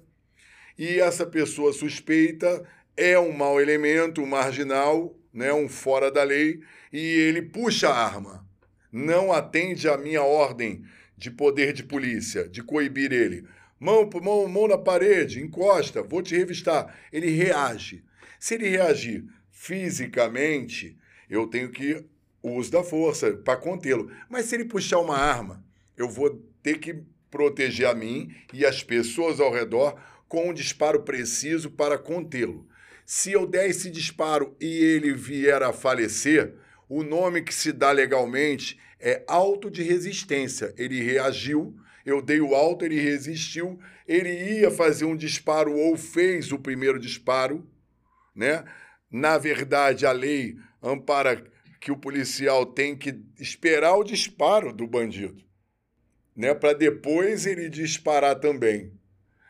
e 0.78 1.00
essa 1.00 1.26
pessoa 1.26 1.73
suspeita 1.73 2.63
é 2.95 3.17
um 3.17 3.32
mau 3.32 3.62
elemento, 3.62 4.21
um 4.21 4.28
marginal, 4.28 5.15
né, 5.34 5.54
um 5.54 5.69
fora 5.69 6.12
da 6.12 6.23
lei, 6.23 6.60
e 6.91 7.00
ele 7.00 7.41
puxa 7.41 7.89
a 7.89 8.06
arma, 8.06 8.45
não 8.91 9.32
atende 9.32 9.88
à 9.88 9.97
minha 9.97 10.21
ordem 10.21 10.84
de 11.17 11.32
poder 11.32 11.73
de 11.73 11.84
polícia, 11.84 12.47
de 12.47 12.62
coibir 12.62 13.12
ele. 13.12 13.45
Mão, 13.80 14.10
mão, 14.21 14.47
mão 14.47 14.67
na 14.67 14.78
parede, 14.78 15.41
encosta, 15.41 16.02
vou 16.02 16.21
te 16.21 16.36
revistar. 16.36 16.95
Ele 17.12 17.30
reage. 17.30 18.04
Se 18.39 18.56
ele 18.56 18.69
reagir 18.69 19.26
fisicamente, 19.57 20.95
eu 21.27 21.47
tenho 21.47 21.71
que 21.71 22.05
uso 22.43 22.71
da 22.71 22.83
força 22.83 23.33
para 23.33 23.57
contê-lo. 23.57 24.11
Mas 24.29 24.45
se 24.45 24.55
ele 24.55 24.65
puxar 24.65 24.99
uma 24.99 25.17
arma, 25.17 25.65
eu 25.97 26.07
vou 26.07 26.29
ter 26.61 26.77
que 26.77 27.03
proteger 27.29 27.87
a 27.87 27.95
mim 27.95 28.33
e 28.53 28.65
as 28.65 28.83
pessoas 28.83 29.39
ao 29.39 29.51
redor 29.51 29.99
com 30.27 30.49
um 30.49 30.53
disparo 30.53 31.01
preciso 31.01 31.71
para 31.71 31.97
contê-lo. 31.97 32.67
Se 33.03 33.31
eu 33.31 33.47
der 33.47 33.67
esse 33.67 33.89
disparo 33.89 34.55
e 34.61 34.67
ele 34.67 35.13
vier 35.13 35.63
a 35.63 35.73
falecer, 35.73 36.53
o 36.87 37.03
nome 37.03 37.41
que 37.41 37.53
se 37.53 37.71
dá 37.71 37.91
legalmente 37.91 38.79
É 38.99 39.23
auto 39.27 39.69
de 39.69 39.83
resistência. 39.83 40.73
Ele 40.75 41.03
reagiu, 41.03 41.75
eu 42.03 42.19
dei 42.19 42.41
o 42.41 42.55
alto, 42.55 42.83
ele 42.83 42.99
resistiu, 42.99 43.79
ele 44.07 44.59
ia 44.59 44.71
fazer 44.71 45.05
um 45.05 45.15
disparo 45.15 45.71
ou 45.71 45.95
fez 45.95 46.51
o 46.51 46.57
primeiro 46.57 46.99
disparo, 46.99 47.63
né? 48.35 48.63
Na 49.09 49.37
verdade, 49.37 50.05
a 50.05 50.11
lei 50.11 50.57
ampara 50.81 51.43
que 51.79 51.91
o 51.91 51.97
policial 51.97 52.65
tem 52.65 52.95
que 52.95 53.19
esperar 53.39 53.95
o 53.95 54.03
disparo 54.03 54.73
do 54.73 54.85
bandido, 54.87 55.43
né, 56.35 56.53
para 56.53 56.73
depois 56.73 57.45
ele 57.45 57.69
disparar 57.69 58.39
também. 58.39 58.91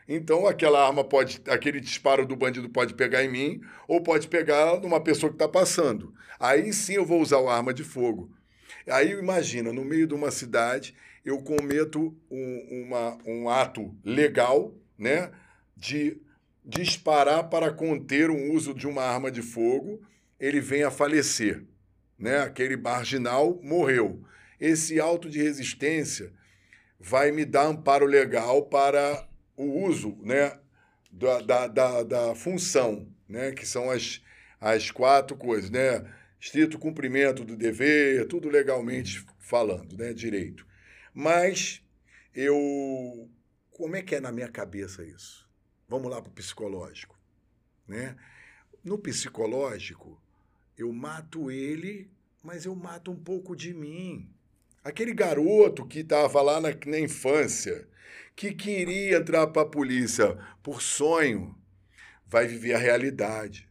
Então 0.07 0.47
aquela 0.47 0.85
arma 0.85 1.03
pode, 1.03 1.41
aquele 1.47 1.81
disparo 1.81 2.25
do 2.25 2.35
bandido 2.35 2.69
pode 2.69 2.93
pegar 2.93 3.23
em 3.23 3.29
mim 3.29 3.61
ou 3.87 4.01
pode 4.01 4.27
pegar 4.27 4.79
numa 4.79 5.01
pessoa 5.01 5.29
que 5.29 5.35
está 5.35 5.47
passando. 5.47 6.13
Aí 6.39 6.71
sim 6.71 6.93
eu 6.93 7.05
vou 7.05 7.21
usar 7.21 7.39
a 7.39 7.53
arma 7.53 7.73
de 7.73 7.83
fogo. 7.83 8.31
Aí 8.87 9.11
imagina, 9.11 9.73
no 9.73 9.83
meio 9.83 10.07
de 10.07 10.13
uma 10.13 10.31
cidade, 10.31 10.95
eu 11.25 11.41
cometo 11.41 12.15
um, 12.31 12.85
uma, 12.85 13.17
um 13.25 13.49
ato 13.49 13.93
legal, 14.03 14.73
né, 14.97 15.29
de 15.75 16.21
disparar 16.67 17.49
para 17.49 17.71
conter 17.71 18.29
o 18.29 18.51
uso 18.51 18.73
de 18.73 18.85
uma 18.85 19.01
arma 19.01 19.31
de 19.31 19.41
fogo, 19.41 20.01
ele 20.39 20.59
vem 20.59 20.83
a 20.83 20.91
falecer 20.91 21.65
né? 22.17 22.39
aquele 22.39 22.75
marginal 22.75 23.59
morreu. 23.61 24.23
Esse 24.59 24.99
auto 24.99 25.29
de 25.29 25.41
resistência 25.41 26.33
vai 26.99 27.31
me 27.31 27.45
dar 27.45 27.67
amparo 27.67 28.05
legal 28.05 28.65
para 28.65 29.27
o 29.55 29.85
uso 29.85 30.17
né? 30.23 30.57
da, 31.11 31.41
da, 31.41 31.67
da, 31.67 32.03
da 32.03 32.35
função, 32.35 33.07
né? 33.27 33.51
que 33.51 33.65
são 33.65 33.91
as, 33.91 34.21
as 34.59 34.89
quatro 34.89 35.37
coisas, 35.37 35.69
né? 35.69 36.05
Estrito 36.39 36.77
cumprimento 36.77 37.43
do 37.43 37.55
dever, 37.55 38.27
tudo 38.27 38.47
legalmente 38.47 39.25
falando, 39.39 39.97
né? 39.97 40.13
Direito. 40.13 40.67
Mas 41.11 41.81
eu. 42.31 43.27
Como 43.71 43.95
é 43.95 44.03
que 44.03 44.13
é 44.13 44.19
na 44.19 44.31
minha 44.31 44.47
cabeça 44.47 45.03
isso? 45.03 45.46
Vamos 45.87 46.11
lá 46.11 46.21
para 46.21 46.29
o 46.29 46.33
psicológico. 46.33 47.17
Né? 47.87 48.15
No 48.83 48.97
psicológico, 48.97 50.21
eu 50.77 50.91
mato 50.91 51.49
ele, 51.49 52.11
mas 52.43 52.65
eu 52.65 52.75
mato 52.75 53.09
um 53.09 53.15
pouco 53.15 53.55
de 53.55 53.73
mim. 53.73 54.29
Aquele 54.83 55.13
garoto 55.13 55.85
que 55.85 55.99
estava 55.99 56.41
lá 56.41 56.59
na, 56.59 56.69
na 56.85 56.99
infância, 56.99 57.87
que 58.35 58.53
queria 58.53 59.17
entrar 59.17 59.47
para 59.47 59.61
a 59.61 59.69
polícia 59.69 60.37
por 60.61 60.81
sonho, 60.81 61.57
vai 62.25 62.47
viver 62.47 62.73
a 62.73 62.77
realidade. 62.77 63.67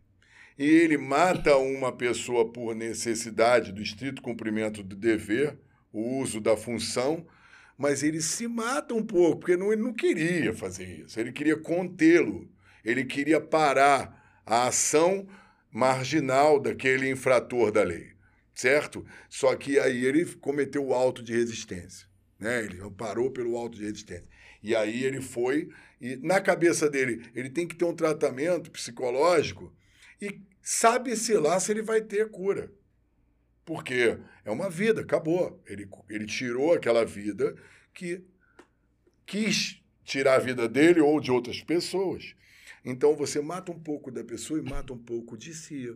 E 0.59 0.65
ele 0.65 0.97
mata 0.97 1.57
uma 1.59 1.93
pessoa 1.93 2.51
por 2.51 2.75
necessidade 2.75 3.73
do 3.73 3.83
estrito 3.83 4.23
cumprimento 4.23 4.83
do 4.83 4.97
dever, 4.97 5.59
o 5.93 6.19
uso 6.19 6.41
da 6.41 6.57
função, 6.57 7.27
mas 7.77 8.03
ele 8.03 8.21
se 8.21 8.49
mata 8.49 8.95
um 8.95 9.05
pouco, 9.05 9.41
porque 9.41 9.57
não, 9.57 9.73
ele 9.73 9.83
não 9.83 9.93
queria 9.93 10.55
fazer 10.55 11.05
isso, 11.05 11.19
ele 11.21 11.33
queria 11.33 11.57
contê-lo, 11.57 12.49
ele 12.85 13.05
queria 13.05 13.41
parar 13.41 14.43
a 14.45 14.67
ação 14.69 15.27
marginal 15.71 16.59
daquele 16.61 17.09
infrator 17.11 17.71
da 17.71 17.83
lei, 17.83 18.13
certo? 18.55 19.05
Só 19.29 19.55
que 19.55 19.79
aí 19.79 20.05
ele 20.05 20.25
cometeu 20.37 20.87
o 20.87 20.95
auto 20.95 21.23
de 21.23 21.33
resistência, 21.33 22.07
né? 22.39 22.65
Ele 22.65 22.79
parou 22.97 23.31
pelo 23.31 23.57
auto 23.57 23.77
de 23.77 23.85
resistência. 23.85 24.27
E 24.63 24.75
aí 24.75 25.05
ele 25.05 25.21
foi 25.21 25.69
e 26.01 26.17
na 26.17 26.41
cabeça 26.41 26.89
dele, 26.91 27.31
ele 27.35 27.51
tem 27.51 27.67
que 27.67 27.75
ter 27.75 27.85
um 27.85 27.95
tratamento 27.95 28.71
psicológico 28.71 29.73
e 30.21 30.41
sabe-se 30.63 31.35
lá 31.35 31.59
se 31.59 31.73
ele 31.73 31.83
vai 31.83 32.01
ter 32.01 32.31
cura. 32.31 32.71
Porque 33.67 34.17
é 34.45 34.51
uma 34.51 34.71
vida, 34.71 35.01
acabou. 35.03 35.61
Ele, 35.67 35.91
ele 36.09 36.25
tirou 36.25 36.73
aquela 36.73 37.05
vida 37.05 37.55
que 37.93 38.23
quis 39.27 39.83
tirar 40.05 40.37
a 40.37 40.39
vida 40.39 40.69
dele 40.69 41.01
ou 41.01 41.21
de 41.21 41.33
outras 41.33 41.61
pessoas. 41.61 42.37
Então 42.85 43.17
você 43.17 43.41
mata 43.41 43.73
um 43.73 43.79
pouco 43.79 44.13
da 44.13 44.23
pessoa 44.23 44.61
e 44.61 44.63
mata 44.63 44.93
um 44.93 44.99
pouco 44.99 45.37
de 45.37 45.53
si. 45.53 45.93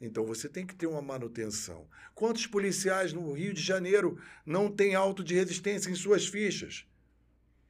Então 0.00 0.26
você 0.26 0.48
tem 0.48 0.66
que 0.66 0.74
ter 0.74 0.88
uma 0.88 1.00
manutenção. 1.00 1.86
Quantos 2.16 2.48
policiais 2.48 3.12
no 3.12 3.32
Rio 3.32 3.54
de 3.54 3.62
Janeiro 3.62 4.20
não 4.44 4.68
têm 4.68 4.96
auto 4.96 5.22
de 5.22 5.34
resistência 5.34 5.88
em 5.90 5.94
suas 5.94 6.26
fichas? 6.26 6.84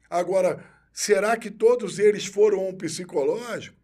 Agora, 0.08 0.64
será 0.90 1.36
que 1.36 1.50
todos 1.50 1.98
eles 1.98 2.24
foram 2.24 2.66
um 2.66 2.74
psicológico, 2.74 3.76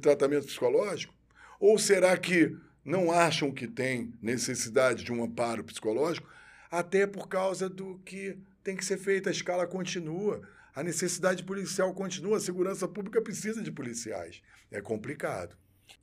tratamento 0.00 0.46
psicológico? 0.46 1.12
Ou 1.58 1.76
será 1.76 2.16
que 2.16 2.56
não 2.88 3.12
acham 3.12 3.52
que 3.52 3.68
tem 3.68 4.14
necessidade 4.20 5.04
de 5.04 5.12
um 5.12 5.22
amparo 5.22 5.62
psicológico? 5.62 6.26
Até 6.70 7.06
por 7.06 7.28
causa 7.28 7.68
do 7.68 7.98
que 7.98 8.38
tem 8.64 8.74
que 8.74 8.84
ser 8.84 8.96
feito, 8.96 9.28
a 9.28 9.32
escala 9.32 9.66
continua. 9.66 10.40
A 10.74 10.82
necessidade 10.82 11.44
policial 11.44 11.92
continua, 11.92 12.38
a 12.38 12.40
segurança 12.40 12.88
pública 12.88 13.20
precisa 13.20 13.62
de 13.62 13.70
policiais. 13.70 14.42
É 14.70 14.80
complicado. 14.80 15.54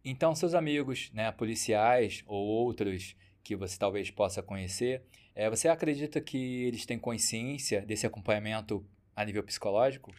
Então, 0.04 0.36
seus 0.36 0.54
amigos, 0.54 1.10
né, 1.12 1.32
policiais 1.32 2.24
ou 2.28 2.46
outros 2.46 3.16
que 3.44 3.56
você 3.56 3.78
talvez 3.80 4.12
possa 4.12 4.44
conhecer, 4.44 5.02
é, 5.34 5.50
você 5.50 5.68
acredita 5.68 6.22
que 6.22 6.66
eles 6.66 6.86
têm 6.86 7.00
consciência 7.00 7.82
desse 7.82 8.06
acompanhamento 8.06 8.86
a 9.16 9.26
nível 9.26 9.44
psicológico? 9.44 10.14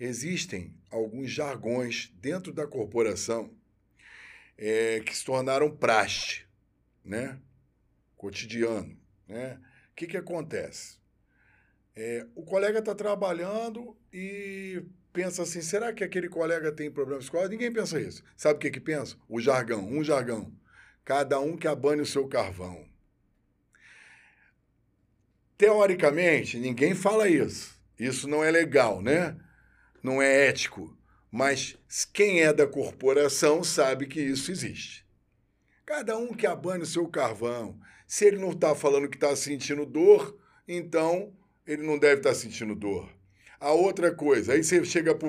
Existem 0.00 0.72
alguns 0.90 1.30
jargões 1.30 2.10
dentro 2.18 2.52
da 2.52 2.66
corporação 2.66 3.50
é, 4.58 5.00
que 5.00 5.16
se 5.16 5.24
tornaram 5.24 5.74
praxe, 5.74 6.44
né? 7.04 7.38
cotidiano. 8.18 8.98
Né? 9.26 9.58
O 9.92 9.94
que, 9.94 10.08
que 10.08 10.16
acontece? 10.16 10.98
É, 11.96 12.26
o 12.34 12.42
colega 12.42 12.80
está 12.80 12.94
trabalhando 12.94 13.96
e 14.12 14.82
pensa 15.12 15.42
assim: 15.42 15.62
será 15.62 15.92
que 15.92 16.04
aquele 16.04 16.28
colega 16.28 16.70
tem 16.70 16.90
problema 16.90 17.20
psicológico? 17.20 17.52
Ninguém 17.52 17.72
pensa 17.72 18.00
isso. 18.00 18.22
Sabe 18.36 18.56
o 18.56 18.58
que, 18.58 18.70
que 18.70 18.80
pensa? 18.80 19.16
O 19.28 19.40
jargão, 19.40 19.88
um 19.88 20.04
jargão. 20.04 20.52
Cada 21.04 21.40
um 21.40 21.56
que 21.56 21.66
abane 21.66 22.02
o 22.02 22.06
seu 22.06 22.28
carvão. 22.28 22.86
Teoricamente, 25.56 26.58
ninguém 26.58 26.94
fala 26.94 27.28
isso. 27.28 27.80
Isso 27.98 28.28
não 28.28 28.44
é 28.44 28.50
legal, 28.50 29.02
né? 29.02 29.36
Não 30.02 30.22
é 30.22 30.46
ético. 30.46 30.96
Mas 31.30 31.78
quem 32.12 32.40
é 32.40 32.52
da 32.52 32.66
corporação 32.66 33.62
sabe 33.62 34.06
que 34.06 34.20
isso 34.20 34.50
existe. 34.50 35.06
Cada 35.84 36.16
um 36.16 36.34
que 36.34 36.46
abane 36.46 36.82
o 36.82 36.86
seu 36.86 37.06
carvão. 37.08 37.78
Se 38.06 38.24
ele 38.24 38.38
não 38.38 38.50
está 38.50 38.74
falando 38.74 39.08
que 39.08 39.16
está 39.16 39.34
sentindo 39.36 39.84
dor, 39.84 40.38
então 40.66 41.32
ele 41.66 41.82
não 41.82 41.98
deve 41.98 42.20
estar 42.20 42.34
sentindo 42.34 42.74
dor. 42.74 43.08
A 43.60 43.72
outra 43.72 44.14
coisa, 44.14 44.52
aí 44.52 44.62
você 44.62 44.84
chega 44.84 45.14
para 45.14 45.28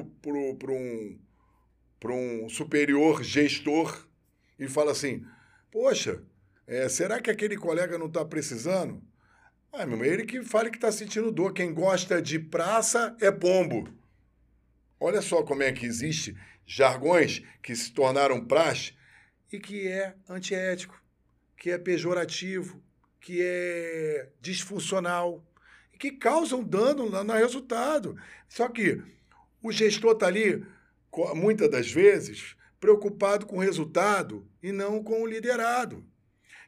um, 0.72 1.20
um 2.06 2.50
superior 2.50 3.24
gestor 3.24 4.08
e 4.58 4.68
fala 4.68 4.92
assim: 4.92 5.26
Poxa, 5.72 6.24
é, 6.66 6.88
será 6.88 7.20
que 7.20 7.32
aquele 7.32 7.58
colega 7.58 7.98
não 7.98 8.08
está 8.08 8.24
precisando? 8.24 9.02
Ah, 9.72 9.86
meu, 9.86 10.04
ele 10.04 10.26
que 10.26 10.44
fale 10.44 10.70
que 10.70 10.78
está 10.78 10.92
sentindo 10.92 11.32
dor. 11.32 11.54
Quem 11.54 11.74
gosta 11.74 12.22
de 12.22 12.40
praça 12.40 13.16
é 13.20 13.32
pombo. 13.32 13.88
Olha 15.00 15.22
só 15.22 15.44
como 15.44 15.64
é 15.64 15.72
que 15.72 15.86
existe 15.86 16.36
jargões 16.66 17.42
que 17.64 17.76
se 17.76 17.92
tornaram 17.92 18.46
praxe 18.46 18.94
e 19.52 19.60
que 19.60 19.88
é 19.88 20.16
antiético, 20.28 21.02
que 21.58 21.72
é 21.72 21.78
pejorativo, 21.78 22.82
que 23.20 23.42
é 23.42 24.30
disfuncional 24.42 25.44
que 26.00 26.12
causam 26.12 26.64
dano 26.64 27.10
no 27.10 27.34
resultado. 27.34 28.16
Só 28.48 28.70
que 28.70 29.04
o 29.62 29.72
gestor 29.72 30.14
está 30.14 30.28
ali, 30.28 30.66
muitas 31.36 31.70
das 31.70 31.92
vezes, 31.92 32.56
preocupado 32.80 33.46
com 33.46 33.58
o 33.58 33.62
resultado 33.62 34.48
e 34.64 34.72
não 34.72 35.04
com 35.04 35.22
o 35.22 35.28
liderado. 35.28 36.06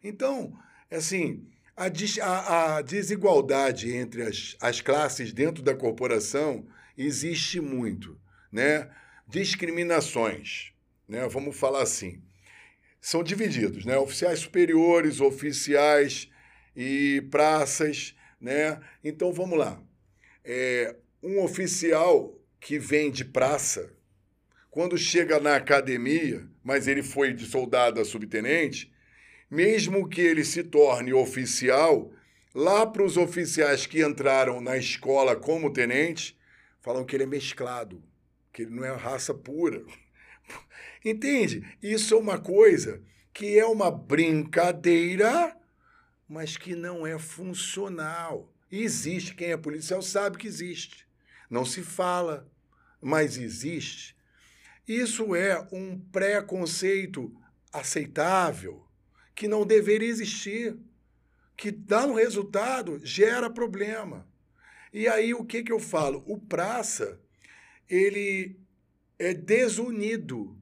Então, 0.04 0.54
assim, 0.92 1.48
a, 1.78 1.86
a, 2.26 2.78
a 2.78 2.82
desigualdade 2.82 3.96
entre 3.96 4.24
as, 4.24 4.58
as 4.60 4.82
classes 4.82 5.32
dentro 5.32 5.64
da 5.64 5.74
corporação 5.74 6.68
existe 6.98 7.62
muito, 7.62 8.20
né? 8.52 8.90
Discriminações, 9.28 10.74
né? 11.08 11.28
Vamos 11.28 11.58
falar 11.58 11.84
assim. 11.84 12.22
São 13.00 13.24
divididos, 13.24 13.86
né? 13.86 13.98
Oficiais 13.98 14.40
superiores, 14.40 15.22
oficiais 15.22 16.30
e 16.76 17.22
praças 17.32 18.16
né? 18.42 18.80
Então 19.04 19.32
vamos 19.32 19.58
lá. 19.58 19.80
É, 20.44 20.96
um 21.22 21.42
oficial 21.44 22.36
que 22.60 22.80
vem 22.80 23.12
de 23.12 23.24
praça, 23.24 23.94
quando 24.72 24.98
chega 24.98 25.40
na 25.40 25.56
academia, 25.56 26.48
mas 26.64 26.88
ele 26.88 27.04
foi 27.04 27.34
de 27.34 27.46
soldado 27.46 28.02
a 28.02 28.06
subtenente, 28.06 28.92
mesmo 29.50 30.08
que 30.10 30.22
ele 30.22 30.44
se 30.44 30.64
torne 30.64 31.14
oficial, 31.14 32.12
lá 32.56 32.86
para 32.86 33.04
os 33.04 33.18
oficiais 33.18 33.86
que 33.86 34.04
entraram 34.04 34.60
na 34.60 34.78
escola 34.78 35.36
como 35.36 35.72
tenente, 35.72 36.38
falam 36.82 37.06
que 37.06 37.16
ele 37.16 37.24
é 37.24 37.28
mesclado, 37.28 38.02
que 38.52 38.64
ele 38.64 38.72
não 38.72 38.84
é 38.84 38.96
raça 38.96 39.34
pura. 39.34 39.84
Entende? 41.04 41.66
Isso 41.82 42.14
é 42.14 42.18
uma 42.18 42.40
coisa 42.40 43.02
que 43.34 43.58
é 43.58 43.66
uma 43.66 43.90
brincadeira 43.90 45.56
mas 46.32 46.56
que 46.56 46.78
não 46.78 47.06
é 47.06 47.20
funcional. 47.20 48.50
Existe, 48.72 49.36
quem 49.36 49.52
é 49.52 49.58
policial 49.58 50.02
sabe 50.02 50.38
que 50.38 50.48
existe. 50.48 51.06
Não 51.50 51.66
se 51.66 51.84
fala, 51.84 52.50
mas 53.02 53.38
existe. 53.38 54.16
Isso 54.88 55.36
é 55.36 55.60
um 55.74 56.00
preconceito 56.00 57.36
aceitável, 57.74 58.88
que 59.36 59.46
não 59.46 59.66
deveria 59.66 60.08
existir, 60.08 60.78
que 61.58 61.70
dá 61.70 62.08
no 62.08 62.14
resultado, 62.14 63.02
gera 63.04 63.50
problema. 63.50 64.26
E 64.94 65.10
aí 65.10 65.34
o 65.34 65.44
que, 65.44 65.64
que 65.64 65.72
eu 65.72 65.82
falo? 65.82 66.24
O 66.26 66.40
praça, 66.40 67.20
ele 67.92 68.58
é 69.20 69.34
desunido, 69.34 70.58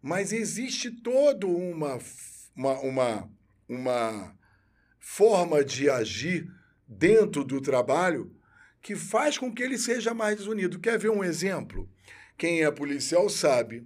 mas 0.00 0.32
existe 0.32 0.92
toda 0.92 1.44
uma, 1.48 1.98
uma, 2.54 2.80
uma, 2.80 3.30
uma 3.68 4.38
forma 5.00 5.64
de 5.64 5.90
agir 5.90 6.48
dentro 6.86 7.44
do 7.44 7.60
trabalho 7.60 8.32
que 8.80 8.94
faz 8.94 9.36
com 9.36 9.52
que 9.52 9.62
ele 9.62 9.76
seja 9.76 10.14
mais 10.14 10.36
desunido. 10.36 10.78
Quer 10.78 10.98
ver 10.98 11.10
um 11.10 11.24
exemplo? 11.24 11.90
Quem 12.38 12.62
é 12.62 12.70
policial 12.70 13.28
sabe. 13.28 13.84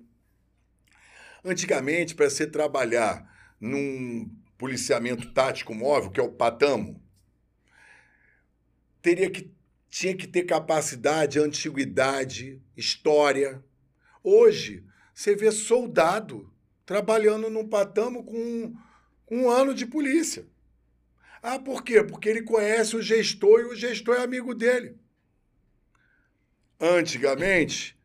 Antigamente, 1.43 2.15
para 2.15 2.29
você 2.29 2.47
trabalhar 2.47 3.27
num 3.59 4.31
policiamento 4.59 5.33
tático 5.33 5.75
móvel, 5.75 6.11
que 6.11 6.21
é 6.21 6.23
o 6.23 6.33
patamo, 6.33 7.03
teria 9.01 9.31
que 9.31 9.56
tinha 9.99 10.15
que 10.15 10.27
ter 10.27 10.43
capacidade, 10.43 11.39
antiguidade, 11.39 12.61
história. 12.77 13.65
Hoje, 14.23 14.85
você 15.15 15.35
vê 15.35 15.51
soldado 15.51 16.53
trabalhando 16.85 17.49
num 17.49 17.67
patamo 17.67 18.23
com 18.23 18.75
um 19.31 19.49
ano 19.49 19.73
de 19.73 19.87
polícia. 19.87 20.47
Ah, 21.43 21.59
por 21.59 21.83
quê? 21.83 22.05
Porque 22.05 22.29
ele 22.29 22.43
conhece 22.43 22.95
o 22.95 23.01
gestor 23.01 23.61
e 23.61 23.65
o 23.65 23.75
gestor 23.75 24.17
é 24.17 24.23
amigo 24.23 24.55
dele. 24.55 24.99
Antigamente, 26.79 27.99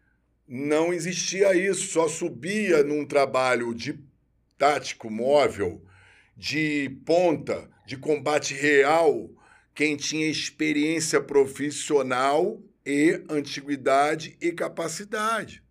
não 0.48 0.94
existia 0.94 1.54
isso, 1.54 1.92
só 1.92 2.08
subia 2.08 2.86
num 2.86 3.06
trabalho 3.06 3.76
de 3.76 4.00
tático 4.58 5.12
móvel, 5.12 5.84
de 6.38 6.90
ponta, 7.06 7.70
de 7.86 7.98
combate 7.98 8.54
real, 8.54 9.30
quem 9.74 9.96
tinha 9.96 10.28
experiência 10.28 11.22
profissional 11.22 12.62
e 12.86 13.24
antiguidade 13.30 14.38
e 14.42 14.52
capacidade. 14.52 15.64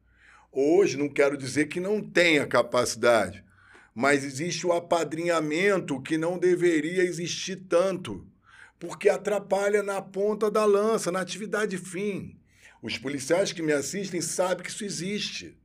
Hoje, 0.52 0.96
não 0.96 1.08
quero 1.08 1.36
dizer 1.36 1.68
que 1.68 1.78
não 1.78 2.02
tenha 2.02 2.46
capacidade, 2.46 3.44
mas 3.94 4.24
existe 4.24 4.66
o 4.66 4.72
apadrinhamento 4.72 6.00
que 6.00 6.18
não 6.18 6.38
deveria 6.38 7.02
existir 7.02 7.56
tanto, 7.68 8.26
porque 8.78 9.08
atrapalha 9.08 9.82
na 9.82 10.00
ponta 10.00 10.50
da 10.50 10.64
lança, 10.64 11.12
na 11.12 11.20
atividade 11.20 11.76
fim. 11.76 12.36
Os 12.82 12.96
policiais 12.96 13.52
que 13.52 13.62
me 13.62 13.72
assistem 13.72 14.20
sabem 14.20 14.64
que 14.64 14.70
isso 14.70 14.84
existe. 14.84 15.56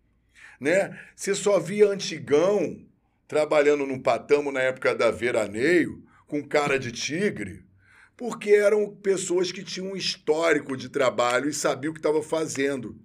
Né? 0.59 0.99
Você 1.15 1.33
só 1.33 1.59
via 1.59 1.87
antigão 1.87 2.85
trabalhando 3.27 3.85
num 3.85 3.99
patamo 3.99 4.51
na 4.51 4.61
época 4.61 4.93
da 4.93 5.09
veraneio, 5.09 6.03
com 6.27 6.43
cara 6.43 6.77
de 6.77 6.91
tigre, 6.91 7.64
porque 8.17 8.51
eram 8.51 8.89
pessoas 8.95 9.51
que 9.51 9.63
tinham 9.63 9.91
um 9.91 9.95
histórico 9.95 10.77
de 10.77 10.89
trabalho 10.89 11.49
e 11.49 11.53
sabiam 11.53 11.91
o 11.91 11.93
que 11.93 11.99
estavam 11.99 12.21
fazendo. 12.21 12.97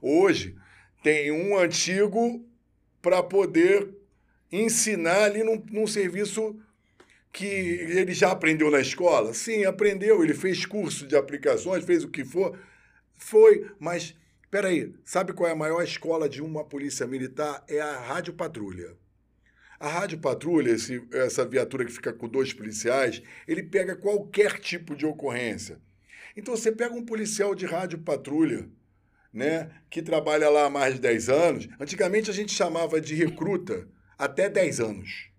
Hoje, 0.00 0.56
tem 1.02 1.32
um 1.32 1.56
antigo 1.58 2.44
para 3.00 3.22
poder 3.22 3.88
ensinar 4.52 5.24
ali 5.24 5.42
num, 5.42 5.62
num 5.70 5.86
serviço 5.86 6.58
que 7.32 7.44
ele 7.44 8.12
já 8.12 8.30
aprendeu 8.32 8.70
na 8.70 8.80
escola? 8.80 9.32
Sim, 9.32 9.64
aprendeu. 9.64 10.22
Ele 10.22 10.34
fez 10.34 10.66
curso 10.66 11.06
de 11.06 11.16
aplicações, 11.16 11.84
fez 11.84 12.04
o 12.04 12.08
que 12.08 12.24
for. 12.24 12.58
Foi, 13.16 13.70
mas 13.78 14.14
peraí, 14.50 14.94
sabe 15.04 15.32
qual 15.32 15.48
é 15.48 15.52
a 15.52 15.56
maior 15.56 15.82
escola 15.82 16.28
de 16.28 16.42
uma 16.42 16.64
polícia 16.64 17.06
militar? 17.06 17.64
É 17.68 17.80
a 17.80 17.98
Rádio 18.00 18.34
Patrulha. 18.34 18.96
A 19.80 19.88
Rádio 19.88 20.18
Patrulha, 20.18 20.72
esse, 20.72 21.00
essa 21.12 21.44
viatura 21.44 21.84
que 21.84 21.92
fica 21.92 22.12
com 22.12 22.28
dois 22.28 22.52
policiais, 22.52 23.22
ele 23.46 23.62
pega 23.62 23.94
qualquer 23.94 24.58
tipo 24.58 24.96
de 24.96 25.06
ocorrência. 25.06 25.80
Então 26.36 26.56
você 26.56 26.72
pega 26.72 26.94
um 26.94 27.04
policial 27.04 27.54
de 27.54 27.64
rádio 27.64 27.98
patrulha, 27.98 28.68
né, 29.32 29.70
que 29.88 30.02
trabalha 30.02 30.48
lá 30.48 30.66
há 30.66 30.70
mais 30.70 30.94
de 30.94 31.00
10 31.00 31.28
anos. 31.28 31.68
Antigamente 31.78 32.30
a 32.30 32.34
gente 32.34 32.52
chamava 32.52 33.00
de 33.00 33.14
recruta 33.14 33.88
até 34.18 34.48
10 34.48 34.80
anos. 34.80 35.30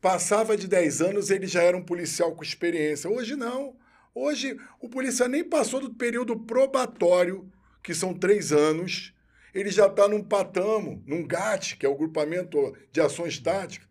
Passava 0.00 0.56
de 0.56 0.66
10 0.66 1.00
anos, 1.00 1.30
ele 1.30 1.46
já 1.46 1.62
era 1.62 1.76
um 1.76 1.84
policial 1.84 2.34
com 2.34 2.42
experiência. 2.42 3.08
Hoje 3.10 3.36
não. 3.36 3.76
Hoje 4.14 4.56
o 4.80 4.88
policial 4.88 5.28
nem 5.28 5.44
passou 5.44 5.80
do 5.80 5.94
período 5.94 6.38
probatório, 6.38 7.50
que 7.82 7.94
são 7.94 8.14
três 8.14 8.52
anos, 8.52 9.12
ele 9.56 9.70
já 9.70 9.86
está 9.86 10.06
num 10.06 10.22
patamo, 10.22 11.02
num 11.06 11.26
GAT, 11.26 11.76
que 11.78 11.86
é 11.86 11.88
o 11.88 11.96
grupamento 11.96 12.76
de 12.92 13.00
ações 13.00 13.38
táticas. 13.38 13.88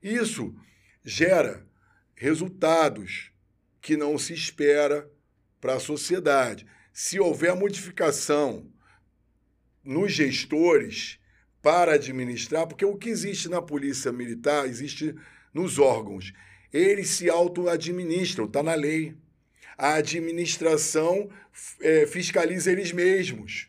Isso 0.00 0.54
gera 1.04 1.66
resultados 2.14 3.32
que 3.80 3.96
não 3.96 4.16
se 4.16 4.32
espera 4.32 5.10
para 5.60 5.74
a 5.74 5.80
sociedade. 5.80 6.64
Se 6.92 7.18
houver 7.18 7.56
modificação 7.56 8.70
nos 9.82 10.12
gestores 10.12 11.18
para 11.60 11.94
administrar, 11.94 12.68
porque 12.68 12.84
o 12.84 12.96
que 12.96 13.08
existe 13.08 13.48
na 13.48 13.60
polícia 13.60 14.12
militar 14.12 14.66
existe 14.68 15.16
nos 15.52 15.80
órgãos. 15.80 16.32
Eles 16.72 17.08
se 17.10 17.28
auto-administram, 17.28 18.44
está 18.44 18.62
na 18.62 18.74
lei. 18.74 19.16
A 19.76 19.94
administração 19.94 21.28
é, 21.80 22.06
fiscaliza 22.06 22.70
eles 22.70 22.92
mesmos. 22.92 23.67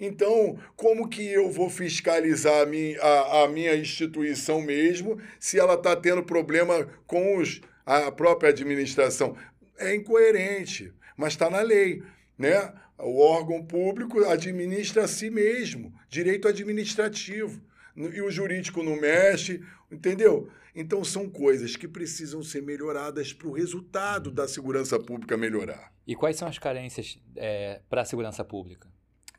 Então, 0.00 0.58
como 0.76 1.08
que 1.08 1.26
eu 1.26 1.50
vou 1.50 1.68
fiscalizar 1.68 2.62
a 2.62 2.66
minha, 2.66 3.00
a, 3.00 3.44
a 3.44 3.48
minha 3.48 3.74
instituição 3.74 4.60
mesmo 4.62 5.20
se 5.40 5.58
ela 5.58 5.74
está 5.74 5.96
tendo 5.96 6.22
problema 6.22 6.88
com 7.06 7.38
os, 7.38 7.60
a 7.84 8.12
própria 8.12 8.50
administração? 8.50 9.36
É 9.76 9.94
incoerente, 9.94 10.92
mas 11.16 11.32
está 11.32 11.50
na 11.50 11.60
lei. 11.60 12.02
Né? 12.38 12.72
O 12.96 13.20
órgão 13.20 13.64
público 13.64 14.24
administra 14.24 15.04
a 15.04 15.08
si 15.08 15.30
mesmo, 15.30 15.92
direito 16.08 16.46
administrativo. 16.46 17.60
E 17.96 18.22
o 18.22 18.30
jurídico 18.30 18.82
não 18.84 19.00
mexe, 19.00 19.60
entendeu? 19.90 20.48
Então, 20.72 21.02
são 21.02 21.28
coisas 21.28 21.74
que 21.74 21.88
precisam 21.88 22.40
ser 22.40 22.62
melhoradas 22.62 23.32
para 23.32 23.48
o 23.48 23.52
resultado 23.52 24.30
da 24.30 24.46
segurança 24.46 24.96
pública 24.96 25.36
melhorar. 25.36 25.92
E 26.06 26.14
quais 26.14 26.36
são 26.36 26.46
as 26.46 26.56
carências 26.56 27.18
é, 27.34 27.80
para 27.90 28.02
a 28.02 28.04
segurança 28.04 28.44
pública? 28.44 28.88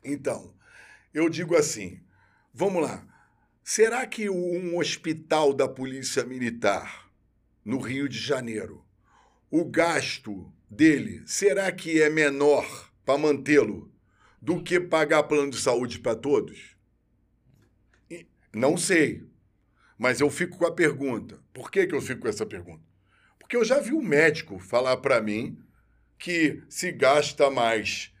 Então, 0.02 0.54
eu 1.12 1.28
digo 1.28 1.56
assim: 1.56 2.00
vamos 2.52 2.82
lá. 2.82 3.06
Será 3.62 4.06
que 4.06 4.28
um 4.28 4.76
hospital 4.78 5.52
da 5.52 5.68
Polícia 5.68 6.24
Militar 6.24 7.10
no 7.64 7.78
Rio 7.78 8.08
de 8.08 8.18
Janeiro, 8.18 8.84
o 9.50 9.64
gasto 9.64 10.52
dele, 10.68 11.22
será 11.26 11.70
que 11.70 12.00
é 12.00 12.08
menor 12.08 12.90
para 13.04 13.18
mantê-lo 13.18 13.92
do 14.40 14.62
que 14.62 14.80
pagar 14.80 15.24
plano 15.24 15.50
de 15.50 15.58
saúde 15.58 15.98
para 15.98 16.16
todos? 16.16 16.76
Não 18.52 18.76
sei. 18.76 19.28
Mas 19.96 20.20
eu 20.20 20.30
fico 20.30 20.58
com 20.58 20.66
a 20.66 20.72
pergunta. 20.72 21.38
Por 21.52 21.70
que, 21.70 21.86
que 21.86 21.94
eu 21.94 22.00
fico 22.00 22.22
com 22.22 22.28
essa 22.28 22.46
pergunta? 22.46 22.82
Porque 23.38 23.56
eu 23.56 23.64
já 23.64 23.78
vi 23.80 23.92
um 23.92 24.02
médico 24.02 24.58
falar 24.58 24.96
para 24.96 25.20
mim 25.20 25.58
que 26.18 26.62
se 26.68 26.90
gasta 26.90 27.50
mais 27.50 28.12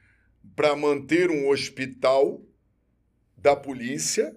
para 0.54 0.76
manter 0.76 1.30
um 1.30 1.48
hospital 1.48 2.42
da 3.36 3.56
polícia, 3.56 4.36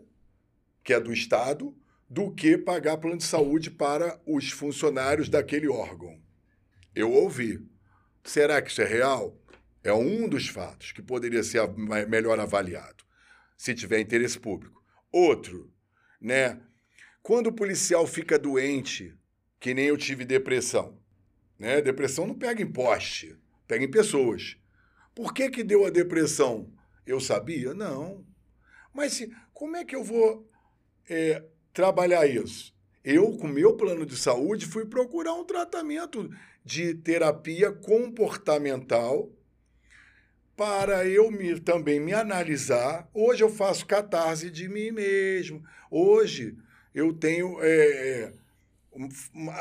que 0.84 0.94
é 0.94 1.00
do 1.00 1.14
Estado, 1.14 1.76
do 2.10 2.32
que 2.32 2.58
pagar 2.58 2.98
plano 2.98 3.18
de 3.18 3.24
saúde 3.24 3.72
para 3.72 4.22
os 4.26 4.52
funcionários 4.52 5.30
daquele 5.30 5.68
órgão. 5.68 6.22
Eu 6.96 7.12
ouvi. 7.12 7.60
Será 8.24 8.62
que 8.62 8.70
isso 8.70 8.82
é 8.82 8.86
real? 8.86 9.38
É 9.84 9.92
um 9.92 10.30
dos 10.30 10.48
fatos 10.48 10.92
que 10.92 11.02
poderia 11.02 11.44
ser 11.44 11.68
melhor 12.08 12.40
avaliado, 12.40 13.04
se 13.58 13.74
tiver 13.74 14.00
interesse 14.00 14.40
público. 14.40 14.82
Outro, 15.12 15.74
né? 16.22 16.62
Quando 17.22 17.48
o 17.48 17.54
policial 17.54 18.08
fica 18.08 18.40
doente, 18.40 19.18
que 19.60 19.74
nem 19.74 19.86
eu 19.86 19.98
tive 19.98 20.24
depressão, 20.24 20.98
né? 21.60 21.82
Depressão 21.82 22.28
não 22.28 22.36
pega 22.36 22.62
em 22.62 22.72
poste, 22.72 23.38
pega 23.68 23.84
em 23.84 23.92
pessoas. 23.92 24.58
Por 25.16 25.34
que, 25.34 25.50
que 25.50 25.64
deu 25.64 25.86
a 25.86 25.90
depressão? 25.90 26.72
Eu 27.06 27.20
sabia? 27.20 27.74
Não. 27.74 28.26
Mas 28.94 29.14
se, 29.14 29.36
como 29.54 29.76
é 29.76 29.84
que 29.84 29.96
eu 29.96 30.04
vou 30.04 30.50
é, 31.10 31.44
trabalhar 31.74 32.26
isso? 32.26 32.74
Eu, 33.04 33.38
com 33.38 33.48
meu 33.48 33.76
plano 33.76 34.06
de 34.06 34.16
saúde, 34.16 34.66
fui 34.66 34.86
procurar 34.86 35.34
um 35.34 35.44
tratamento 35.44 36.30
de 36.64 36.94
terapia 36.94 37.72
comportamental 37.72 39.30
para 40.56 41.06
eu 41.06 41.30
me, 41.32 41.60
também 41.60 42.00
me 42.00 42.14
analisar. 42.14 43.10
Hoje 43.14 43.44
eu 43.44 43.50
faço 43.50 43.86
catarse 43.86 44.50
de 44.50 44.70
mim 44.70 44.92
mesmo. 44.92 45.64
Hoje 45.92 46.56
eu 46.94 47.12
tenho 47.12 47.58
é, 47.62 48.32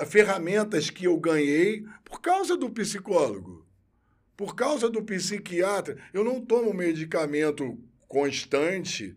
ferramentas 0.07 0.91
que 0.91 1.07
eu 1.07 1.19
ganhei 1.19 1.85
por 2.05 2.21
causa 2.21 2.57
do 2.57 2.71
psicólogo, 2.71 3.67
por 4.43 4.57
causa 4.57 4.91
do 4.91 5.05
psiquiatra. 5.05 5.97
Eu 6.13 6.25
não 6.25 6.41
tomo 6.45 6.75
medicamento 6.75 7.79
constante 8.09 9.17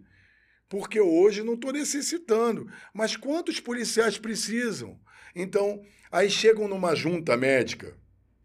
porque 0.70 1.02
hoje 1.02 1.42
não 1.42 1.56
estou 1.56 1.74
necessitando. 1.74 2.72
Mas 2.94 3.16
quantos 3.16 3.60
policiais 3.60 4.20
precisam? 4.20 5.00
Então, 5.36 5.82
aí 6.12 6.30
chegam 6.30 6.68
numa 6.68 6.94
junta 6.94 7.36
médica, 7.36 7.98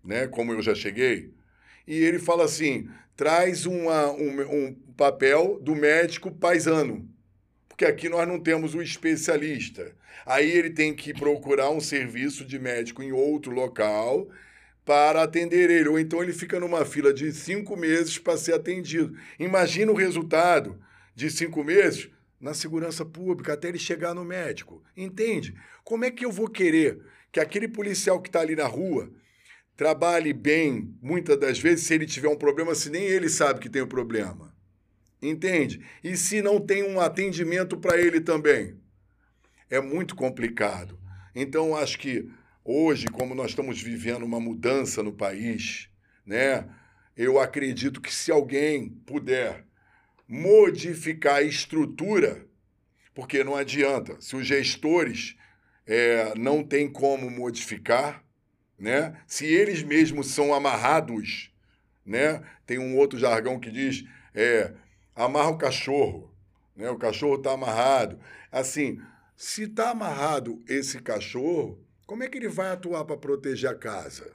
né, 0.02 0.26
como 0.26 0.54
eu 0.54 0.62
já 0.62 0.74
cheguei, 0.74 1.34
e 1.86 1.96
ele 1.96 2.18
fala 2.18 2.46
assim: 2.46 2.88
traz 3.14 3.66
uma, 3.66 4.10
um, 4.12 4.40
um 4.40 4.74
papel 4.96 5.60
do 5.60 5.76
médico 5.76 6.30
paisano, 6.30 7.06
porque 7.68 7.84
aqui 7.84 8.08
nós 8.08 8.26
não 8.26 8.40
temos 8.40 8.74
o 8.74 8.80
especialista. 8.80 9.94
Aí 10.24 10.50
ele 10.50 10.70
tem 10.70 10.94
que 10.94 11.12
procurar 11.12 11.68
um 11.68 11.80
serviço 11.80 12.42
de 12.42 12.58
médico 12.58 13.02
em 13.02 13.12
outro 13.12 13.52
local 13.52 14.30
para 14.90 15.22
atender 15.22 15.70
ele. 15.70 15.88
Ou 15.88 16.00
então 16.00 16.20
ele 16.20 16.32
fica 16.32 16.58
numa 16.58 16.84
fila 16.84 17.14
de 17.14 17.30
cinco 17.30 17.76
meses 17.76 18.18
para 18.18 18.36
ser 18.36 18.54
atendido. 18.54 19.16
Imagina 19.38 19.92
o 19.92 19.94
resultado 19.94 20.82
de 21.14 21.30
cinco 21.30 21.62
meses 21.62 22.10
na 22.40 22.54
segurança 22.54 23.04
pública 23.04 23.52
até 23.52 23.68
ele 23.68 23.78
chegar 23.78 24.12
no 24.14 24.24
médico. 24.24 24.82
Entende? 24.96 25.54
Como 25.84 26.04
é 26.04 26.10
que 26.10 26.24
eu 26.24 26.32
vou 26.32 26.48
querer 26.48 27.00
que 27.30 27.38
aquele 27.38 27.68
policial 27.68 28.20
que 28.20 28.28
está 28.28 28.40
ali 28.40 28.56
na 28.56 28.66
rua 28.66 29.08
trabalhe 29.76 30.32
bem, 30.32 30.92
muitas 31.00 31.38
das 31.38 31.60
vezes, 31.60 31.86
se 31.86 31.94
ele 31.94 32.04
tiver 32.04 32.28
um 32.28 32.36
problema, 32.36 32.74
se 32.74 32.90
nem 32.90 33.04
ele 33.04 33.28
sabe 33.28 33.60
que 33.60 33.70
tem 33.70 33.82
o 33.82 33.84
um 33.84 33.88
problema? 33.88 34.52
Entende? 35.22 35.86
E 36.02 36.16
se 36.16 36.42
não 36.42 36.58
tem 36.58 36.82
um 36.82 36.98
atendimento 36.98 37.76
para 37.76 37.96
ele 37.96 38.20
também? 38.20 38.76
é 39.70 39.80
muito 39.80 40.16
complicado. 40.16 40.98
Então, 41.34 41.76
acho 41.76 41.98
que 41.98 42.28
hoje, 42.64 43.06
como 43.06 43.34
nós 43.34 43.50
estamos 43.50 43.80
vivendo 43.80 44.24
uma 44.24 44.40
mudança 44.40 45.02
no 45.02 45.12
país, 45.12 45.88
né, 46.24 46.68
eu 47.16 47.38
acredito 47.38 48.00
que 48.00 48.12
se 48.12 48.30
alguém 48.30 48.88
puder 49.06 49.66
modificar 50.28 51.36
a 51.36 51.42
estrutura, 51.42 52.46
porque 53.14 53.42
não 53.42 53.56
adianta, 53.56 54.20
se 54.20 54.36
os 54.36 54.46
gestores 54.46 55.36
é, 55.86 56.32
não 56.38 56.62
têm 56.62 56.90
como 56.90 57.30
modificar, 57.30 58.24
né, 58.78 59.20
se 59.26 59.44
eles 59.44 59.82
mesmos 59.82 60.28
são 60.28 60.54
amarrados, 60.54 61.52
né, 62.06 62.42
tem 62.64 62.78
um 62.78 62.96
outro 62.96 63.18
jargão 63.18 63.58
que 63.58 63.70
diz 63.70 64.04
é, 64.34 64.72
amarra 65.14 65.50
o 65.50 65.58
cachorro, 65.58 66.34
né, 66.76 66.88
o 66.88 66.96
cachorro 66.96 67.34
está 67.34 67.52
amarrado. 67.52 68.18
Assim, 68.50 69.00
se 69.36 69.64
está 69.64 69.90
amarrado 69.90 70.62
esse 70.68 71.00
cachorro, 71.00 71.84
como 72.10 72.24
é 72.24 72.28
que 72.28 72.38
ele 72.38 72.48
vai 72.48 72.72
atuar 72.72 73.04
para 73.04 73.16
proteger 73.16 73.70
a 73.70 73.74
casa? 73.74 74.32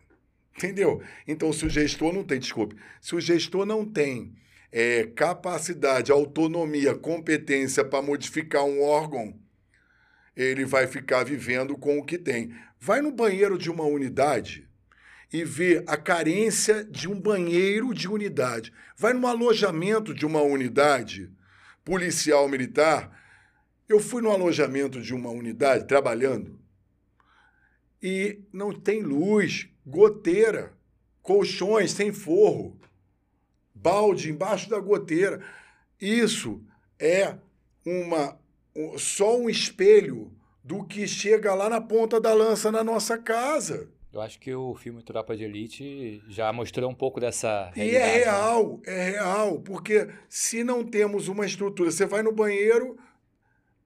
Entendeu? 0.56 1.04
Então, 1.28 1.52
se 1.52 1.66
o 1.66 1.70
gestor 1.70 2.14
não 2.14 2.24
tem, 2.24 2.40
desculpe, 2.40 2.78
se 3.02 3.14
o 3.14 3.20
gestor 3.20 3.66
não 3.66 3.84
tem 3.84 4.34
é, 4.72 5.08
capacidade, 5.08 6.10
autonomia, 6.10 6.96
competência 6.96 7.84
para 7.84 8.02
modificar 8.02 8.64
um 8.64 8.82
órgão, 8.82 9.38
ele 10.38 10.64
vai 10.64 10.88
ficar 10.88 11.26
vivendo 11.26 11.78
com 11.78 12.00
o 12.00 12.06
que 12.06 12.18
tem. 12.18 12.56
Vai 12.80 13.02
no 13.02 13.12
banheiro 13.12 13.58
de 13.58 13.70
uma 13.70 13.84
unidade 13.84 14.66
e 15.34 15.44
vê 15.44 15.84
a 15.86 15.98
carência 15.98 16.82
de 16.82 17.10
um 17.10 17.20
banheiro 17.20 17.94
de 17.94 18.08
unidade. 18.08 18.72
Vai 18.98 19.12
no 19.12 19.28
alojamento 19.28 20.14
de 20.14 20.26
uma 20.26 20.42
unidade 20.42 21.30
policial 21.84 22.48
militar 22.48 23.12
eu 23.88 24.00
fui 24.00 24.22
no 24.22 24.32
alojamento 24.32 25.00
de 25.00 25.14
uma 25.14 25.30
unidade 25.30 25.88
trabalhando 25.88 26.60
e 28.08 28.40
não 28.54 28.72
tem 28.72 29.02
luz, 29.02 29.68
goteira, 29.84 30.74
colchões 31.24 31.90
sem 31.90 32.14
forro, 32.14 32.80
balde 33.74 34.30
embaixo 34.30 34.70
da 34.70 34.80
goteira. 34.80 35.42
Isso 36.00 36.62
é 37.00 37.36
uma 37.84 38.38
só 38.96 39.36
um 39.36 39.50
espelho 39.50 40.32
do 40.64 40.86
que 40.86 41.08
chega 41.08 41.56
lá 41.56 41.68
na 41.68 41.82
ponta 41.82 42.22
da 42.22 42.32
lança 42.32 42.72
na 42.72 42.84
nossa 42.84 43.18
casa. 43.18 43.90
Eu 44.14 44.22
acho 44.22 44.40
que 44.40 44.54
o 44.54 44.76
filme 44.76 45.02
Tropa 45.02 45.36
de 45.36 45.44
Elite 45.44 46.22
já 46.30 46.54
mostrou 46.54 46.92
um 46.92 46.96
pouco 46.96 47.20
dessa 47.20 47.72
realidade. 47.74 47.90
E 47.92 47.96
é 47.96 48.06
né? 48.06 48.18
real, 48.18 48.82
é 48.86 49.10
real, 49.10 49.60
porque 49.62 50.10
se 50.30 50.64
não 50.64 50.84
temos 50.84 51.28
uma 51.28 51.44
estrutura, 51.44 51.90
você 51.90 52.06
vai 52.06 52.22
no 52.22 52.32
banheiro, 52.32 53.00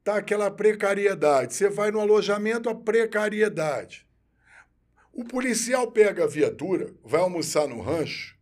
tá 0.04 0.18
aquela 0.18 0.52
precariedade. 0.52 1.54
Você 1.54 1.70
vai 1.70 1.90
no 1.90 2.02
alojamento, 2.02 2.70
a 2.70 2.76
precariedade. 2.76 4.09
O 5.20 5.24
policial 5.26 5.92
pega 5.92 6.24
a 6.24 6.28
viatura, 6.28 6.94
vai 7.04 7.20
almoçar 7.20 7.68
no 7.68 7.82
rancho, 7.82 8.38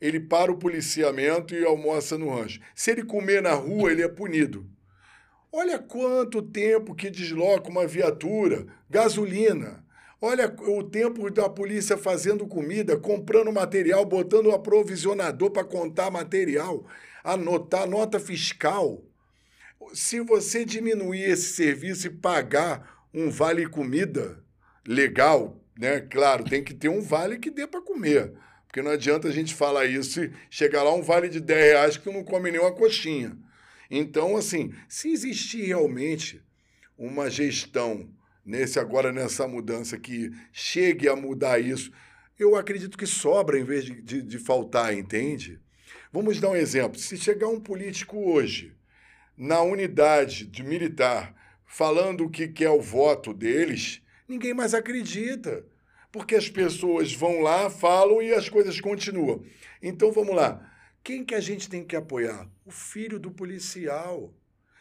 ele 0.00 0.18
para 0.18 0.50
o 0.50 0.58
policiamento 0.58 1.54
e 1.54 1.64
almoça 1.64 2.18
no 2.18 2.34
rancho. 2.34 2.60
Se 2.74 2.90
ele 2.90 3.04
comer 3.04 3.40
na 3.40 3.52
rua, 3.52 3.92
ele 3.92 4.02
é 4.02 4.08
punido. 4.08 4.68
Olha 5.52 5.78
quanto 5.78 6.42
tempo 6.42 6.96
que 6.96 7.10
desloca 7.10 7.70
uma 7.70 7.86
viatura, 7.86 8.66
gasolina. 8.90 9.84
Olha 10.20 10.52
o 10.62 10.82
tempo 10.82 11.30
da 11.30 11.48
polícia 11.48 11.96
fazendo 11.96 12.44
comida, 12.44 12.96
comprando 12.96 13.52
material, 13.52 14.04
botando 14.04 14.46
o 14.46 14.52
aprovisionador 14.52 15.52
para 15.52 15.62
contar 15.62 16.10
material, 16.10 16.84
anotar 17.22 17.88
nota 17.88 18.18
fiscal 18.18 19.00
se 19.94 20.18
você 20.20 20.64
diminuir 20.64 21.22
esse 21.22 21.52
serviço 21.54 22.08
e 22.08 22.10
pagar 22.10 23.06
um 23.14 23.30
vale 23.30 23.68
comida 23.68 24.42
legal, 24.84 25.60
né? 25.80 26.00
Claro, 26.00 26.44
tem 26.44 26.62
que 26.62 26.74
ter 26.74 26.90
um 26.90 27.00
vale 27.00 27.38
que 27.38 27.50
dê 27.50 27.66
para 27.66 27.80
comer. 27.80 28.34
Porque 28.66 28.82
não 28.82 28.90
adianta 28.90 29.28
a 29.28 29.32
gente 29.32 29.54
falar 29.54 29.86
isso 29.86 30.22
e 30.22 30.30
chegar 30.50 30.82
lá 30.82 30.94
um 30.94 31.02
vale 31.02 31.28
de 31.28 31.40
10 31.40 31.64
reais 31.64 31.96
que 31.96 32.12
não 32.12 32.22
come 32.22 32.50
nem 32.50 32.60
uma 32.60 32.74
coxinha. 32.74 33.36
Então, 33.90 34.36
assim, 34.36 34.72
se 34.88 35.10
existir 35.10 35.62
realmente 35.62 36.40
uma 36.96 37.30
gestão 37.30 38.08
nesse 38.44 38.78
agora 38.78 39.10
nessa 39.10 39.48
mudança 39.48 39.98
que 39.98 40.30
chegue 40.52 41.08
a 41.08 41.16
mudar 41.16 41.58
isso, 41.58 41.90
eu 42.38 42.54
acredito 42.54 42.98
que 42.98 43.06
sobra 43.06 43.58
em 43.58 43.64
vez 43.64 43.84
de, 43.84 44.00
de, 44.02 44.22
de 44.22 44.38
faltar, 44.38 44.94
entende? 44.94 45.58
Vamos 46.12 46.38
dar 46.38 46.50
um 46.50 46.56
exemplo. 46.56 46.98
Se 46.98 47.16
chegar 47.16 47.48
um 47.48 47.60
político 47.60 48.18
hoje 48.18 48.76
na 49.36 49.62
unidade 49.62 50.46
de 50.46 50.62
militar 50.62 51.34
falando 51.64 52.24
o 52.24 52.30
que 52.30 52.48
quer 52.48 52.70
o 52.70 52.80
voto 52.80 53.32
deles, 53.32 54.02
ninguém 54.28 54.54
mais 54.54 54.74
acredita. 54.74 55.64
Porque 56.12 56.34
as 56.34 56.48
pessoas 56.48 57.12
vão 57.12 57.40
lá, 57.40 57.70
falam 57.70 58.20
e 58.20 58.32
as 58.32 58.48
coisas 58.48 58.80
continuam. 58.80 59.44
Então 59.82 60.10
vamos 60.10 60.34
lá. 60.34 60.68
Quem 61.02 61.24
que 61.24 61.34
a 61.34 61.40
gente 61.40 61.68
tem 61.68 61.84
que 61.84 61.96
apoiar? 61.96 62.48
O 62.64 62.70
filho 62.70 63.18
do 63.18 63.30
policial. 63.30 64.34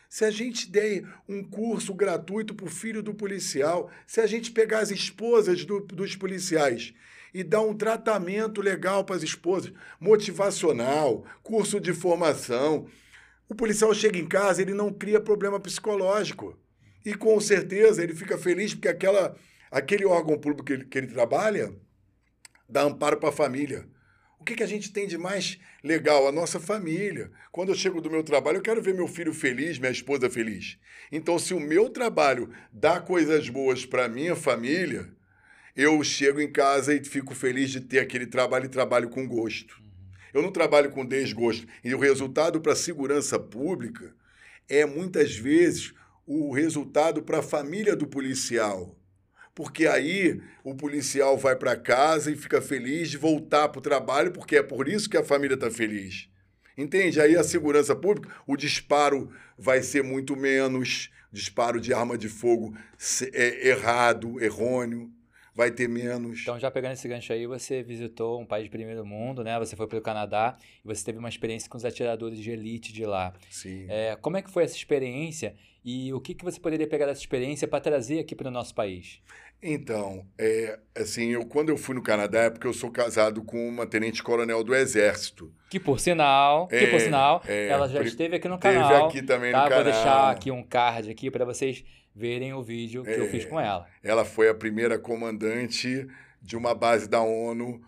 Se 0.10 0.26
a 0.26 0.32
gente 0.32 0.70
der 0.70 1.04
um 1.28 1.44
curso 1.44 1.94
gratuito 1.94 2.56
para 2.56 2.66
o 2.66 2.70
filho 2.70 3.04
do 3.04 3.14
policial, 3.14 3.92
se 4.08 4.20
a 4.20 4.26
gente 4.26 4.52
pegar 4.52 4.80
as 4.80 4.90
esposas 4.90 5.64
do, 5.64 5.80
dos 5.82 6.16
policiais 6.16 6.94
e 7.32 7.44
dar 7.44 7.62
um 7.62 7.76
tratamento 7.76 8.60
legal 8.60 9.04
para 9.04 9.16
as 9.16 9.24
esposas, 9.24 9.72
motivacional, 10.00 11.24
curso 11.44 11.80
de 11.80 11.94
formação, 11.94 12.88
o 13.48 13.56
policial 13.56 13.94
chega 13.94 14.18
em 14.18 14.28
casa, 14.28 14.62
ele 14.62 14.74
não 14.74 14.92
cria 14.92 15.20
problema 15.20 15.60
psicológico. 15.60 16.58
E 17.06 17.14
com 17.14 17.40
certeza 17.40 18.04
ele 18.04 18.14
fica 18.14 18.38
feliz 18.38 18.74
porque 18.74 18.88
aquela, 18.88 19.36
aquele 19.72 20.06
órgão 20.06 20.38
público 20.38 20.64
que 20.64 20.74
ele, 20.74 20.86
que 20.86 20.98
ele 20.98 21.08
trabalha 21.08 21.74
dá 22.68 22.84
amparo 22.84 23.18
para 23.18 23.30
a 23.30 23.34
família. 23.34 23.88
O 24.40 24.44
que, 24.44 24.56
que 24.56 24.64
a 24.64 24.68
gente 24.68 24.94
tem 24.94 25.06
de 25.06 25.18
mais 25.18 25.60
legal? 25.84 26.28
A 26.28 26.32
nossa 26.32 26.60
família. 26.60 27.30
Quando 27.52 27.70
eu 27.70 27.76
chego 27.76 28.00
do 28.00 28.10
meu 28.10 28.24
trabalho, 28.24 28.58
eu 28.58 28.62
quero 28.62 28.82
ver 28.82 28.94
meu 28.94 29.08
filho 29.08 29.34
feliz, 29.34 29.78
minha 29.78 29.92
esposa 29.92 30.30
feliz. 30.30 30.78
Então, 31.12 31.38
se 31.38 31.54
o 31.54 31.60
meu 31.60 31.90
trabalho 31.90 32.50
dá 32.72 33.02
coisas 33.02 33.50
boas 33.50 33.86
para 33.86 34.08
minha 34.08 34.36
família, 34.36 35.10
eu 35.76 36.02
chego 36.04 36.40
em 36.40 36.52
casa 36.52 36.94
e 36.94 37.04
fico 37.04 37.36
feliz 37.36 37.70
de 37.72 37.82
ter 37.82 38.00
aquele 38.00 38.28
trabalho 38.28 38.66
e 38.66 38.70
trabalho 38.70 39.10
com 39.10 39.28
gosto. 39.28 39.82
Eu 40.34 40.42
não 40.42 40.52
trabalho 40.52 40.92
com 40.92 41.06
desgosto. 41.06 41.68
E 41.84 41.94
o 41.94 42.00
resultado 42.00 42.62
para 42.62 42.74
a 42.74 42.78
segurança 42.78 43.40
pública 43.40 44.14
é 44.70 44.86
muitas 44.86 45.36
vezes 45.36 45.94
o 46.26 46.52
resultado 46.54 47.24
para 47.24 47.40
a 47.40 47.44
família 47.44 47.96
do 47.96 48.08
policial. 48.08 48.99
Porque 49.60 49.88
aí 49.88 50.42
o 50.64 50.74
policial 50.74 51.38
vai 51.38 51.54
para 51.54 51.76
casa 51.76 52.32
e 52.32 52.36
fica 52.38 52.62
feliz 52.62 53.10
de 53.10 53.18
voltar 53.18 53.68
para 53.68 53.80
o 53.80 53.82
trabalho, 53.82 54.32
porque 54.32 54.56
é 54.56 54.64
por 54.64 54.88
isso 54.88 55.10
que 55.10 55.18
a 55.18 55.24
família 55.24 55.56
está 55.56 55.70
feliz. 55.70 56.30
Entende? 56.78 57.20
Aí 57.20 57.36
a 57.36 57.44
segurança 57.44 57.94
pública, 57.94 58.34
o 58.48 58.56
disparo 58.56 59.30
vai 59.58 59.84
ser 59.84 60.02
muito 60.02 60.38
menos, 60.38 61.12
disparo 61.30 61.82
de 61.82 61.94
arma 61.94 62.18
de 62.18 62.30
fogo 62.30 62.74
é 63.34 63.68
errado, 63.68 64.42
errôneo 64.42 65.12
vai 65.60 65.72
ter 65.72 65.90
menos. 65.90 66.40
Então, 66.42 66.58
já 66.58 66.72
pegando 66.72 66.94
esse 66.94 67.06
gancho 67.08 67.34
aí, 67.34 67.46
você 67.46 67.84
visitou 67.84 68.40
um 68.40 68.46
país 68.46 68.64
de 68.64 68.70
primeiro 68.70 69.06
mundo, 69.06 69.44
né? 69.44 69.60
Você 69.60 69.76
foi 69.76 69.88
para 69.88 69.98
o 69.98 70.02
Canadá 70.02 70.58
e 70.84 70.88
você 70.88 71.04
teve 71.04 71.18
uma 71.20 71.28
experiência 71.28 71.70
com 71.70 71.78
os 71.78 71.84
atiradores 71.84 72.40
de 72.40 72.50
elite 72.50 72.94
de 72.94 73.06
lá. 73.06 73.34
Sim. 73.50 73.86
É, 73.90 74.16
como 74.22 74.38
é 74.38 74.42
que 74.42 74.50
foi 74.50 74.64
essa 74.64 74.76
experiência 74.76 75.54
e 75.84 76.14
o 76.14 76.22
que, 76.22 76.34
que 76.34 76.46
você 76.46 76.60
poderia 76.62 76.88
pegar 76.88 77.08
dessa 77.08 77.20
experiência 77.20 77.68
para 77.68 77.82
trazer 77.82 78.20
aqui 78.20 78.36
para 78.36 78.48
o 78.48 78.52
nosso 78.52 78.74
país? 78.74 79.20
Então, 79.62 80.26
é, 80.38 80.80
assim, 80.96 81.32
eu, 81.32 81.46
quando 81.46 81.68
eu 81.68 81.76
fui 81.78 81.94
no 81.94 82.02
Canadá 82.02 82.44
é 82.44 82.50
porque 82.50 82.66
eu 82.66 82.74
sou 82.74 82.90
casado 82.90 83.44
com 83.44 83.68
uma 83.68 83.86
tenente-coronel 83.86 84.64
do 84.64 84.74
Exército. 84.74 85.54
Que 85.70 85.78
por 85.78 86.00
sinal, 86.00 86.68
que 86.70 86.88
por 86.88 86.96
É, 86.96 87.00
sinal, 87.00 87.44
é, 87.46 87.68
ela 87.68 87.90
já 87.90 88.02
esteve 88.02 88.38
aqui 88.38 88.48
no 88.48 88.58
canal. 88.58 89.08
aqui 89.08 89.22
também 89.22 89.52
tá? 89.52 89.58
no 89.58 89.64
Vou 89.64 89.78
canal. 89.78 89.84
deixar 89.92 90.32
aqui 90.32 90.50
um 90.52 90.64
card 90.64 91.12
aqui 91.12 91.30
para 91.30 91.44
vocês 91.44 91.84
verem 92.20 92.54
o 92.54 92.62
vídeo 92.62 93.04
que 93.04 93.10
eu 93.12 93.24
É. 93.26 93.30
fiz 93.30 93.46
com 93.46 93.58
ela. 93.60 93.88
Ela 94.04 94.26
foi 94.26 94.50
a 94.50 94.54
primeira 94.54 95.00
comandante 95.00 96.06
de 96.42 96.58
uma 96.58 96.76
base 96.76 97.08
da 97.08 97.22
ONU 97.22 97.82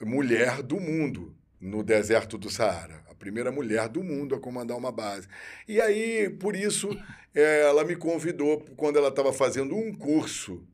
mulher 0.00 0.62
do 0.62 0.78
mundo 0.78 1.34
no 1.60 1.82
deserto 1.82 2.38
do 2.38 2.48
Saara. 2.48 3.02
A 3.10 3.14
primeira 3.14 3.50
mulher 3.50 3.88
do 3.88 4.02
mundo 4.02 4.34
a 4.34 4.40
comandar 4.40 4.76
uma 4.76 4.92
base. 4.92 5.26
E 5.68 5.80
aí, 5.80 6.30
por 6.30 6.54
isso, 6.56 6.88
eh, 7.34 7.62
ela 7.68 7.84
me 7.84 7.96
convidou 7.96 8.64
quando 8.76 8.96
ela 8.98 9.08
estava 9.08 9.32
fazendo 9.32 9.76
um 9.76 9.92
curso 9.94 10.64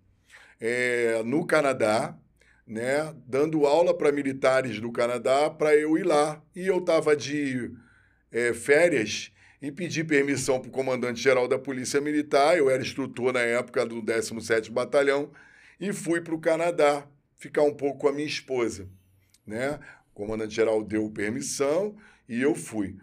eh, 0.61 1.23
no 1.25 1.47
Canadá, 1.47 2.17
né, 2.67 3.15
dando 3.27 3.67
aula 3.67 3.97
para 3.97 4.13
militares 4.13 4.81
do 4.81 4.93
Canadá 4.93 5.49
para 5.51 5.75
eu 5.75 5.97
ir 5.97 6.05
lá. 6.05 6.43
E 6.55 6.67
eu 6.67 6.79
estava 6.79 7.15
de 7.17 7.71
eh, 8.33 8.53
férias 8.53 9.31
e 9.61 9.73
pedi 9.73 10.05
permissão 10.05 10.61
para 10.61 10.69
o 10.69 10.73
comandante-geral 10.73 11.49
da 11.49 11.59
Polícia 11.59 12.01
Militar, 12.01 12.57
eu 12.57 12.71
era 12.71 12.83
instrutor 12.83 13.33
na 13.33 13.41
época 13.41 13.85
do 13.85 14.03
17º 14.03 14.71
Batalhão, 14.71 15.33
e 15.81 15.93
fui 15.93 16.21
para 16.21 16.35
o 16.35 16.41
Canadá 16.41 17.07
ficar 17.37 17.63
um 17.63 17.75
pouco 17.75 17.99
com 17.99 18.09
a 18.09 18.13
minha 18.13 18.27
esposa. 18.27 18.89
Né? 19.47 19.79
O 20.11 20.15
comandante-geral 20.15 20.83
deu 20.83 21.11
permissão 21.11 21.97
e 22.29 22.41
eu 22.41 22.55
fui. 22.55 22.97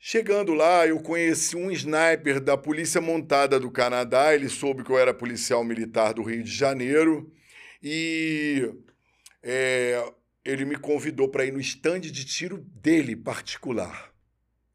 Chegando 0.00 0.54
lá, 0.54 0.86
eu 0.86 1.00
conheci 1.00 1.56
um 1.56 1.72
sniper 1.72 2.40
da 2.40 2.56
Polícia 2.56 3.00
Montada 3.00 3.58
do 3.58 3.70
Canadá, 3.70 4.32
ele 4.32 4.48
soube 4.48 4.84
que 4.84 4.90
eu 4.90 4.98
era 4.98 5.12
policial 5.12 5.64
militar 5.64 6.14
do 6.14 6.22
Rio 6.22 6.42
de 6.44 6.52
Janeiro, 6.52 7.32
e 7.82 8.72
é, 9.42 10.12
ele 10.44 10.64
me 10.64 10.76
convidou 10.76 11.28
para 11.28 11.44
ir 11.44 11.52
no 11.52 11.60
stand 11.60 12.00
de 12.00 12.24
tiro 12.24 12.58
dele, 12.58 13.16
particular. 13.16 14.12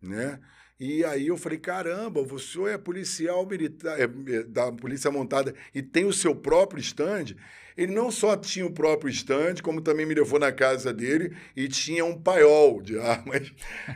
Né? 0.02 0.40
E 0.86 1.06
aí 1.06 1.28
eu 1.28 1.38
falei, 1.38 1.58
caramba, 1.58 2.22
você 2.24 2.60
é 2.72 2.78
policial 2.78 3.46
militar 3.48 3.98
é, 3.98 4.04
é, 4.04 4.44
da 4.44 4.70
Polícia 4.70 5.10
Montada 5.10 5.56
e 5.74 5.82
tem 5.82 6.04
o 6.04 6.12
seu 6.12 6.36
próprio 6.36 6.82
stand? 6.82 7.38
Ele 7.78 7.94
não 7.94 8.12
só 8.12 8.36
tinha 8.36 8.66
o 8.66 8.74
próprio 8.74 9.10
stand, 9.10 9.62
como 9.64 9.80
também 9.80 10.06
me 10.06 10.14
levou 10.14 10.38
na 10.38 10.52
casa 10.52 10.92
dele 10.94 11.38
e 11.56 11.70
tinha 11.70 12.04
um 12.04 12.20
paiol 12.22 12.82
de 12.82 13.00
armas, 13.00 13.50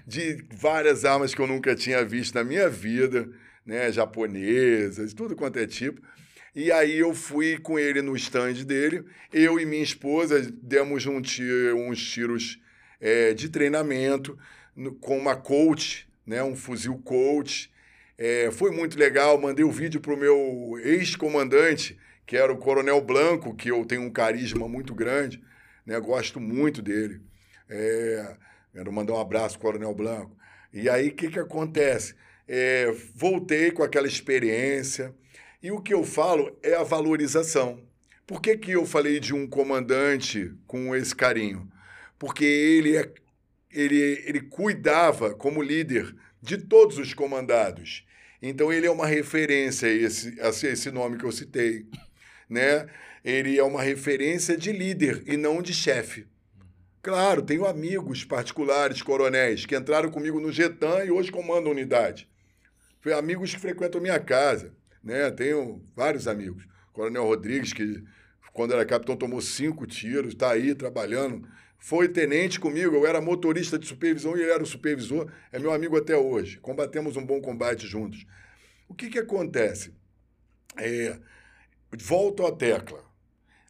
de 0.07 0.45
várias 0.49 1.03
armas 1.03 1.35
que 1.35 1.41
eu 1.41 1.45
nunca 1.45 1.75
tinha 1.75 2.05
visto 2.05 2.35
na 2.35 2.43
minha 2.45 2.69
vida, 2.69 3.29
né, 3.65 3.91
japonesas, 3.91 5.13
tudo 5.13 5.35
quanto 5.35 5.59
é 5.59 5.67
tipo. 5.67 6.01
E 6.55 6.71
aí 6.71 6.97
eu 6.99 7.13
fui 7.13 7.57
com 7.57 7.77
ele 7.77 8.01
no 8.01 8.15
stand 8.15 8.63
dele, 8.63 9.03
eu 9.33 9.59
e 9.59 9.65
minha 9.65 9.83
esposa 9.83 10.41
demos 10.63 11.05
um 11.05 11.21
ti- 11.21 11.43
uns 11.75 12.01
tiros 12.01 12.61
é, 13.01 13.33
de 13.33 13.49
treinamento 13.49 14.39
no- 14.73 14.95
com 14.95 15.17
uma 15.17 15.35
coach, 15.35 16.06
né, 16.27 16.43
um 16.43 16.55
fuzil 16.55 16.97
coach. 17.03 17.71
É, 18.17 18.51
foi 18.51 18.71
muito 18.71 18.99
legal, 18.99 19.39
mandei 19.39 19.63
o 19.63 19.71
vídeo 19.71 20.01
para 20.01 20.13
o 20.13 20.17
meu 20.17 20.77
ex-comandante, 20.83 21.97
que 22.25 22.35
era 22.35 22.51
o 22.51 22.57
Coronel 22.57 22.99
Blanco, 22.99 23.55
que 23.55 23.71
eu 23.71 23.85
tenho 23.85 24.01
um 24.01 24.11
carisma 24.11 24.67
muito 24.67 24.93
grande, 24.93 25.41
né, 25.85 25.97
gosto 25.99 26.39
muito 26.39 26.81
dele. 26.81 27.21
É, 27.69 28.35
quero 28.73 28.91
mandar 28.91 29.13
um 29.13 29.21
abraço, 29.21 29.57
Coronel 29.57 29.95
Blanco. 29.95 30.35
E 30.73 30.89
aí, 30.89 31.07
o 31.07 31.15
que, 31.15 31.29
que 31.29 31.39
acontece? 31.39 32.15
É, 32.47 32.91
voltei 33.15 33.71
com 33.71 33.83
aquela 33.83 34.07
experiência, 34.07 35.15
e 35.63 35.71
o 35.71 35.81
que 35.81 35.93
eu 35.93 36.03
falo 36.03 36.55
é 36.61 36.75
a 36.75 36.83
valorização. 36.83 37.81
Por 38.25 38.41
que, 38.41 38.57
que 38.57 38.71
eu 38.71 38.85
falei 38.85 39.19
de 39.19 39.33
um 39.33 39.47
comandante 39.47 40.53
com 40.67 40.93
esse 40.95 41.15
carinho? 41.15 41.71
Porque 42.19 42.43
ele, 42.43 42.97
é, 42.97 43.09
ele, 43.77 44.23
ele 44.25 44.41
cuidava, 44.41 45.33
como 45.33 45.61
líder, 45.61 46.15
de 46.41 46.57
todos 46.57 46.97
os 46.97 47.13
comandados. 47.13 48.05
Então, 48.41 48.71
ele 48.71 48.87
é 48.87 48.91
uma 48.91 49.05
referência, 49.05 49.87
esse, 49.87 50.39
a 50.41 50.49
esse 50.49 50.89
nome 50.91 51.17
que 51.17 51.25
eu 51.25 51.31
citei. 51.31 51.85
Né? 52.49 52.87
Ele 53.23 53.57
é 53.57 53.63
uma 53.63 53.81
referência 53.81 54.57
de 54.57 54.71
líder 54.71 55.23
e 55.27 55.37
não 55.37 55.61
de 55.61 55.73
chefe. 55.73 56.25
Claro, 57.01 57.41
tenho 57.41 57.65
amigos 57.65 58.25
particulares, 58.25 59.01
coronéis, 59.01 59.65
que 59.65 59.75
entraram 59.75 60.09
comigo 60.09 60.39
no 60.39 60.51
Getan 60.51 61.03
e 61.05 61.11
hoje 61.11 61.31
comandam 61.31 61.67
a 61.67 61.75
unidade. 61.75 62.27
Foi 62.99 63.13
amigos 63.13 63.53
que 63.53 63.59
frequentam 63.59 64.01
minha 64.01 64.19
casa, 64.19 64.73
né? 65.03 65.29
Tenho 65.31 65.81
vários 65.95 66.27
amigos. 66.27 66.67
Coronel 66.91 67.23
Rodrigues, 67.25 67.73
que 67.73 68.03
quando 68.53 68.73
era 68.73 68.85
capitão 68.85 69.15
tomou 69.15 69.39
cinco 69.39 69.85
tiros, 69.85 70.33
está 70.33 70.51
aí 70.51 70.73
trabalhando. 70.73 71.47
Foi 71.77 72.09
tenente 72.09 72.59
comigo, 72.59 72.95
eu 72.95 73.05
era 73.05 73.21
motorista 73.21 73.77
de 73.77 73.87
supervisão 73.87 74.35
e 74.35 74.41
ele 74.41 74.51
era 74.51 74.63
o 74.63 74.65
supervisor, 74.65 75.31
é 75.51 75.59
meu 75.59 75.71
amigo 75.71 75.95
até 75.97 76.17
hoje. 76.17 76.59
Combatemos 76.59 77.15
um 77.15 77.25
bom 77.25 77.39
combate 77.39 77.85
juntos. 77.87 78.25
O 78.87 78.93
que, 78.93 79.09
que 79.09 79.19
acontece? 79.19 79.93
É, 80.75 81.19
volto 81.97 82.45
à 82.45 82.51
tecla. 82.51 83.05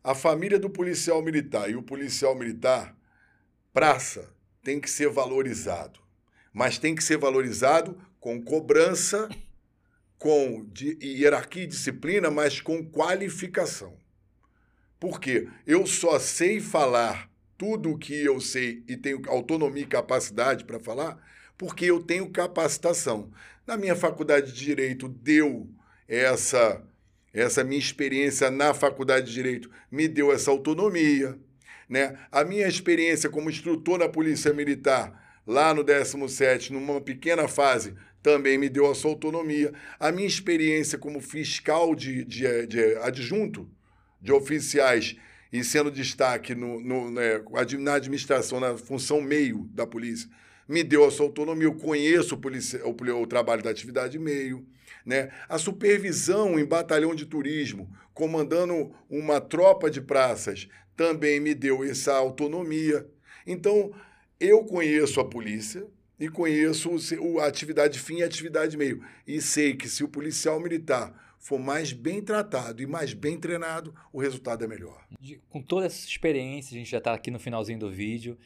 A 0.03 0.16
família 0.16 0.58
do 0.58 0.70
policial 0.70 1.22
militar 1.22 1.70
e 1.70 1.76
o 1.76 1.84
policial 1.84 2.34
militar, 2.34 2.95
praça, 3.74 4.34
tem 4.64 4.80
que 4.80 4.89
ser 4.89 5.10
valorizado. 5.10 5.99
Mas 6.53 6.78
tem 6.78 6.95
que 6.95 7.03
ser 7.03 7.18
valorizado 7.18 8.01
com 8.20 8.41
cobrança, 8.41 9.30
com 10.18 10.66
di- 10.72 10.97
hierarquia 11.01 11.64
e 11.64 11.68
disciplina, 11.68 12.32
mas 12.32 12.62
com 12.62 12.84
qualificação. 12.89 13.97
Por 14.99 15.20
quê? 15.20 15.47
Eu 15.66 15.86
só 15.86 16.18
sei 16.18 16.60
falar 16.60 17.30
tudo 17.58 17.91
o 17.91 17.97
que 17.97 18.14
eu 18.14 18.39
sei 18.39 18.84
e 18.88 18.95
tenho 18.95 19.22
autonomia 19.28 19.84
e 19.84 19.88
capacidade 19.88 20.64
para 20.64 20.80
falar 20.80 21.20
porque 21.58 21.86
eu 21.86 22.01
tenho 22.01 22.30
capacitação. 22.30 23.32
Na 23.66 23.76
minha 23.76 23.95
faculdade 23.95 24.53
de 24.53 24.64
Direito 24.64 25.10
deu 25.10 25.68
essa 26.08 26.84
essa 27.34 27.64
minha 27.64 27.80
experiência 27.80 28.49
na 28.49 28.74
faculdade 28.74 29.28
de 29.28 29.34
Direito 29.34 29.70
me 29.91 30.08
deu 30.08 30.32
essa 30.32 30.49
autonomia, 30.49 31.38
né? 31.88 32.18
A 32.32 32.43
minha 32.43 32.68
experiência 32.68 33.30
como 33.30 33.49
instrutor 33.49 33.99
na 33.99 34.10
Polícia 34.10 34.53
Militar, 34.53 35.41
lá 35.45 35.74
no 35.74 35.84
17º, 35.84 36.72
numa 36.72 36.99
pequena 36.99 37.47
fase, 37.47 37.93
também 38.24 38.58
me 38.58 38.70
deu 38.70 38.89
essa 38.89 39.08
autonomia. 39.08 39.72
A 39.99 40.12
minha 40.12 40.28
experiência 40.28 40.97
como 40.97 41.22
fiscal 41.22 41.93
de, 41.93 42.24
de, 42.24 42.66
de 42.66 42.95
adjunto 42.97 43.70
de 44.20 44.32
oficiais 44.32 45.16
e 45.51 45.63
sendo 45.63 45.89
destaque 45.89 46.53
no, 46.53 46.79
no, 46.79 47.11
né, 47.11 47.41
na 47.79 47.93
administração, 47.93 48.59
na 48.59 48.77
função 48.77 49.21
meio 49.21 49.67
da 49.71 49.85
polícia, 49.87 50.29
me 50.67 50.83
deu 50.83 51.07
essa 51.07 51.23
autonomia. 51.23 51.65
Eu 51.65 51.75
conheço 51.75 52.35
o, 52.35 52.37
policia, 52.37 52.85
o, 52.85 52.91
o 52.91 53.27
trabalho 53.27 53.63
da 53.63 53.69
atividade 53.69 54.19
meio. 54.19 54.65
Né? 55.05 55.31
A 55.47 55.57
supervisão 55.57 56.59
em 56.59 56.65
batalhão 56.65 57.15
de 57.15 57.25
turismo, 57.25 57.89
comandando 58.13 58.93
uma 59.09 59.39
tropa 59.39 59.89
de 59.89 60.01
praças, 60.01 60.67
também 60.95 61.39
me 61.39 61.53
deu 61.53 61.83
essa 61.83 62.13
autonomia. 62.13 63.07
Então, 63.45 63.93
eu 64.39 64.65
conheço 64.65 65.19
a 65.19 65.25
polícia 65.25 65.85
e 66.19 66.27
conheço 66.27 66.89
o, 67.21 67.39
a 67.39 67.45
atividade 67.45 67.99
fim 67.99 68.17
e 68.17 68.23
atividade 68.23 68.75
meio. 68.75 69.01
E 69.25 69.39
sei 69.41 69.75
que 69.75 69.87
se 69.87 70.03
o 70.03 70.09
policial 70.09 70.59
militar 70.59 71.26
for 71.47 71.57
mais 71.57 71.93
bem 71.93 72.21
tratado 72.21 72.83
e 72.83 72.85
mais 72.85 73.13
bem 73.13 73.39
treinado, 73.39 73.95
o 74.11 74.19
resultado 74.19 74.65
é 74.65 74.67
melhor. 74.67 75.07
Com 75.49 75.61
toda 75.61 75.85
essa 75.85 76.05
experiência, 76.05 76.75
a 76.75 76.77
gente 76.77 76.89
já 76.89 76.97
está 76.97 77.13
aqui 77.13 77.31
no 77.31 77.39
finalzinho 77.39 77.79
do 77.79 77.89
vídeo. 77.89 78.37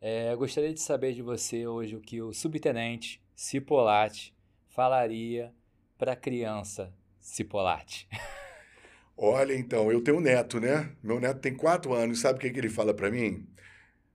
É, 0.00 0.32
eu 0.32 0.38
gostaria 0.38 0.72
de 0.72 0.80
saber 0.80 1.12
de 1.12 1.20
você 1.20 1.66
hoje 1.66 1.94
o 1.94 2.00
que 2.00 2.22
o 2.22 2.32
subtenente 2.32 3.20
Cipolatti 3.34 4.34
falaria 4.70 5.52
para 5.98 6.12
a 6.12 6.16
criança 6.16 6.90
Cipolatti. 7.20 8.08
Olha, 9.14 9.54
então, 9.54 9.92
eu 9.92 10.00
tenho 10.00 10.16
um 10.16 10.22
neto, 10.22 10.58
né? 10.58 10.96
Meu 11.02 11.20
neto 11.20 11.40
tem 11.40 11.54
quatro 11.54 11.92
anos, 11.92 12.20
sabe 12.20 12.38
o 12.38 12.40
que, 12.40 12.50
que 12.50 12.58
ele 12.58 12.70
fala 12.70 12.94
para 12.94 13.10
mim? 13.10 13.46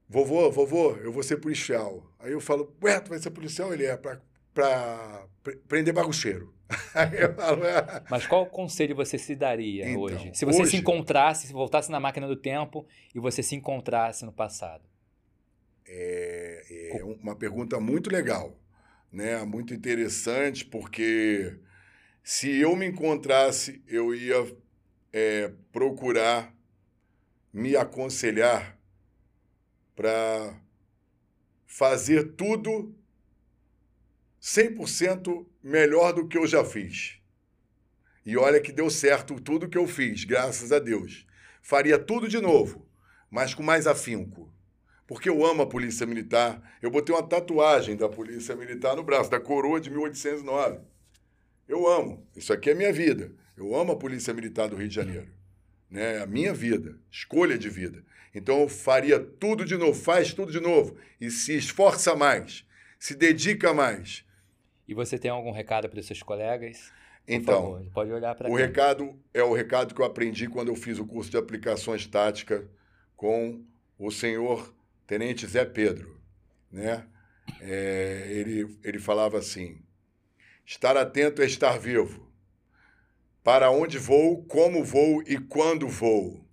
Vovô, 0.09 0.49
vovô, 0.49 0.95
eu 0.95 1.11
vou 1.11 1.21
ser 1.21 1.37
policial. 1.37 2.11
Aí 2.17 2.31
eu 2.31 2.41
falo, 2.41 2.75
ué, 2.81 2.99
tu 2.99 3.09
vai 3.09 3.19
ser 3.19 3.29
policial? 3.29 3.71
Ele 3.71 3.85
é 3.85 3.95
para 3.95 5.27
prender 5.67 5.93
bagunceiro. 5.93 6.51
Falo, 7.35 7.63
é. 7.65 8.03
Mas 8.09 8.25
qual 8.27 8.45
conselho 8.45 8.95
você 8.95 9.17
se 9.17 9.35
daria 9.35 9.89
Então, 9.89 10.01
hoje? 10.01 10.31
Se 10.33 10.45
você 10.45 10.61
hoje- 10.61 10.71
se 10.71 10.77
encontrasse, 10.77 11.47
se 11.47 11.53
voltasse 11.53 11.91
na 11.91 11.99
máquina 11.99 12.27
do 12.27 12.35
tempo 12.35 12.85
e 13.13 13.19
você 13.19 13.41
se 13.43 13.55
encontrasse 13.55 14.25
no 14.25 14.31
passado. 14.31 14.83
É, 15.87 16.97
é 16.99 17.03
uma 17.03 17.35
pergunta 17.35 17.79
muito 17.79 18.09
legal, 18.09 18.57
né? 19.11 19.43
Muito 19.43 19.73
interessante, 19.73 20.63
porque 20.65 21.57
se 22.23 22.49
eu 22.59 22.75
me 22.75 22.85
encontrasse, 22.85 23.83
eu 23.87 24.13
ia 24.15 24.55
é, 25.11 25.51
procurar 25.71 26.53
me 27.53 27.75
aconselhar 27.75 28.77
para 29.95 30.55
fazer 31.65 32.33
tudo 32.35 32.95
100% 34.41 35.45
melhor 35.63 36.13
do 36.13 36.27
que 36.27 36.37
eu 36.37 36.47
já 36.47 36.65
fiz. 36.65 37.19
E 38.25 38.35
olha 38.37 38.59
que 38.59 38.71
deu 38.71 38.89
certo 38.89 39.39
tudo 39.39 39.69
que 39.69 39.77
eu 39.77 39.87
fiz, 39.87 40.23
graças 40.23 40.71
a 40.71 40.79
Deus. 40.79 41.25
Faria 41.61 41.99
tudo 41.99 42.27
de 42.27 42.39
novo, 42.41 42.87
mas 43.29 43.53
com 43.53 43.61
mais 43.61 43.85
afinco. 43.85 44.51
Porque 45.05 45.29
eu 45.29 45.45
amo 45.45 45.63
a 45.63 45.67
Polícia 45.67 46.07
Militar. 46.07 46.61
Eu 46.81 46.89
botei 46.89 47.13
uma 47.13 47.21
tatuagem 47.21 47.95
da 47.95 48.07
Polícia 48.07 48.55
Militar 48.55 48.95
no 48.95 49.03
braço, 49.03 49.29
da 49.29 49.39
coroa 49.39 49.79
de 49.79 49.89
1809. 49.89 50.79
Eu 51.67 51.87
amo. 51.87 52.25
Isso 52.35 52.53
aqui 52.53 52.69
é 52.69 52.73
minha 52.73 52.93
vida. 52.93 53.31
Eu 53.57 53.75
amo 53.75 53.91
a 53.91 53.97
Polícia 53.97 54.33
Militar 54.33 54.69
do 54.69 54.75
Rio 54.75 54.87
de 54.87 54.95
Janeiro. 54.95 55.27
Né? 55.89 56.21
A 56.21 56.25
minha 56.25 56.53
vida, 56.53 56.97
escolha 57.11 57.57
de 57.57 57.69
vida. 57.69 58.03
Então 58.33 58.61
eu 58.61 58.69
faria 58.69 59.19
tudo 59.19 59.65
de 59.65 59.75
novo, 59.75 59.93
faz 59.93 60.33
tudo 60.33 60.51
de 60.51 60.59
novo 60.59 60.95
e 61.19 61.29
se 61.29 61.55
esforça 61.57 62.15
mais, 62.15 62.65
se 62.97 63.13
dedica 63.13 63.73
mais. 63.73 64.23
E 64.91 64.93
você 64.93 65.17
tem 65.17 65.31
algum 65.31 65.51
recado 65.51 65.87
para 65.87 66.01
os 66.01 66.05
seus 66.05 66.21
colegas? 66.21 66.91
Então, 67.25 67.61
favor, 67.61 67.85
pode 67.93 68.11
olhar 68.11 68.35
para 68.35 68.51
o 68.51 68.55
recado 68.55 69.17
é 69.33 69.41
o 69.41 69.53
recado 69.53 69.95
que 69.95 70.01
eu 70.01 70.05
aprendi 70.05 70.49
quando 70.49 70.67
eu 70.67 70.75
fiz 70.75 70.99
o 70.99 71.07
curso 71.07 71.31
de 71.31 71.37
aplicações 71.37 72.05
táticas 72.05 72.65
com 73.15 73.63
o 73.97 74.11
senhor 74.11 74.75
Tenente 75.07 75.47
Zé 75.47 75.63
Pedro, 75.63 76.19
né? 76.69 77.07
É, 77.61 78.27
ele, 78.31 78.77
ele 78.83 78.99
falava 78.99 79.37
assim: 79.37 79.81
estar 80.65 80.97
atento 80.97 81.41
é 81.41 81.45
estar 81.45 81.79
vivo. 81.79 82.29
Para 83.41 83.71
onde 83.71 83.97
vou, 83.97 84.43
como 84.43 84.83
vou 84.83 85.23
e 85.25 85.37
quando 85.37 85.87
vou. 85.87 86.45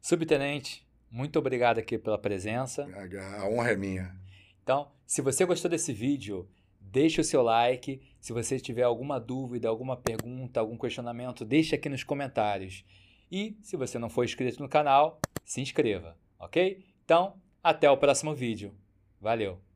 Subtenente, 0.00 0.88
muito 1.10 1.38
obrigado 1.38 1.76
aqui 1.76 1.98
pela 1.98 2.16
presença. 2.16 2.88
A 3.36 3.46
honra 3.46 3.72
é 3.72 3.76
minha. 3.76 4.16
Então, 4.62 4.90
se 5.06 5.20
você 5.20 5.44
gostou 5.44 5.70
desse 5.70 5.92
vídeo, 5.92 6.48
deixe 6.90 7.20
o 7.20 7.24
seu 7.24 7.42
like. 7.42 8.00
Se 8.20 8.32
você 8.32 8.58
tiver 8.58 8.82
alguma 8.82 9.18
dúvida, 9.18 9.68
alguma 9.68 9.96
pergunta, 9.96 10.60
algum 10.60 10.76
questionamento, 10.76 11.44
deixe 11.44 11.74
aqui 11.74 11.88
nos 11.88 12.04
comentários. 12.04 12.84
E 13.30 13.56
se 13.62 13.76
você 13.76 13.98
não 13.98 14.10
for 14.10 14.24
inscrito 14.24 14.62
no 14.62 14.68
canal, 14.68 15.20
se 15.44 15.60
inscreva, 15.60 16.16
ok? 16.38 16.84
Então, 17.04 17.34
até 17.62 17.90
o 17.90 17.96
próximo 17.96 18.34
vídeo. 18.34 18.74
Valeu! 19.20 19.69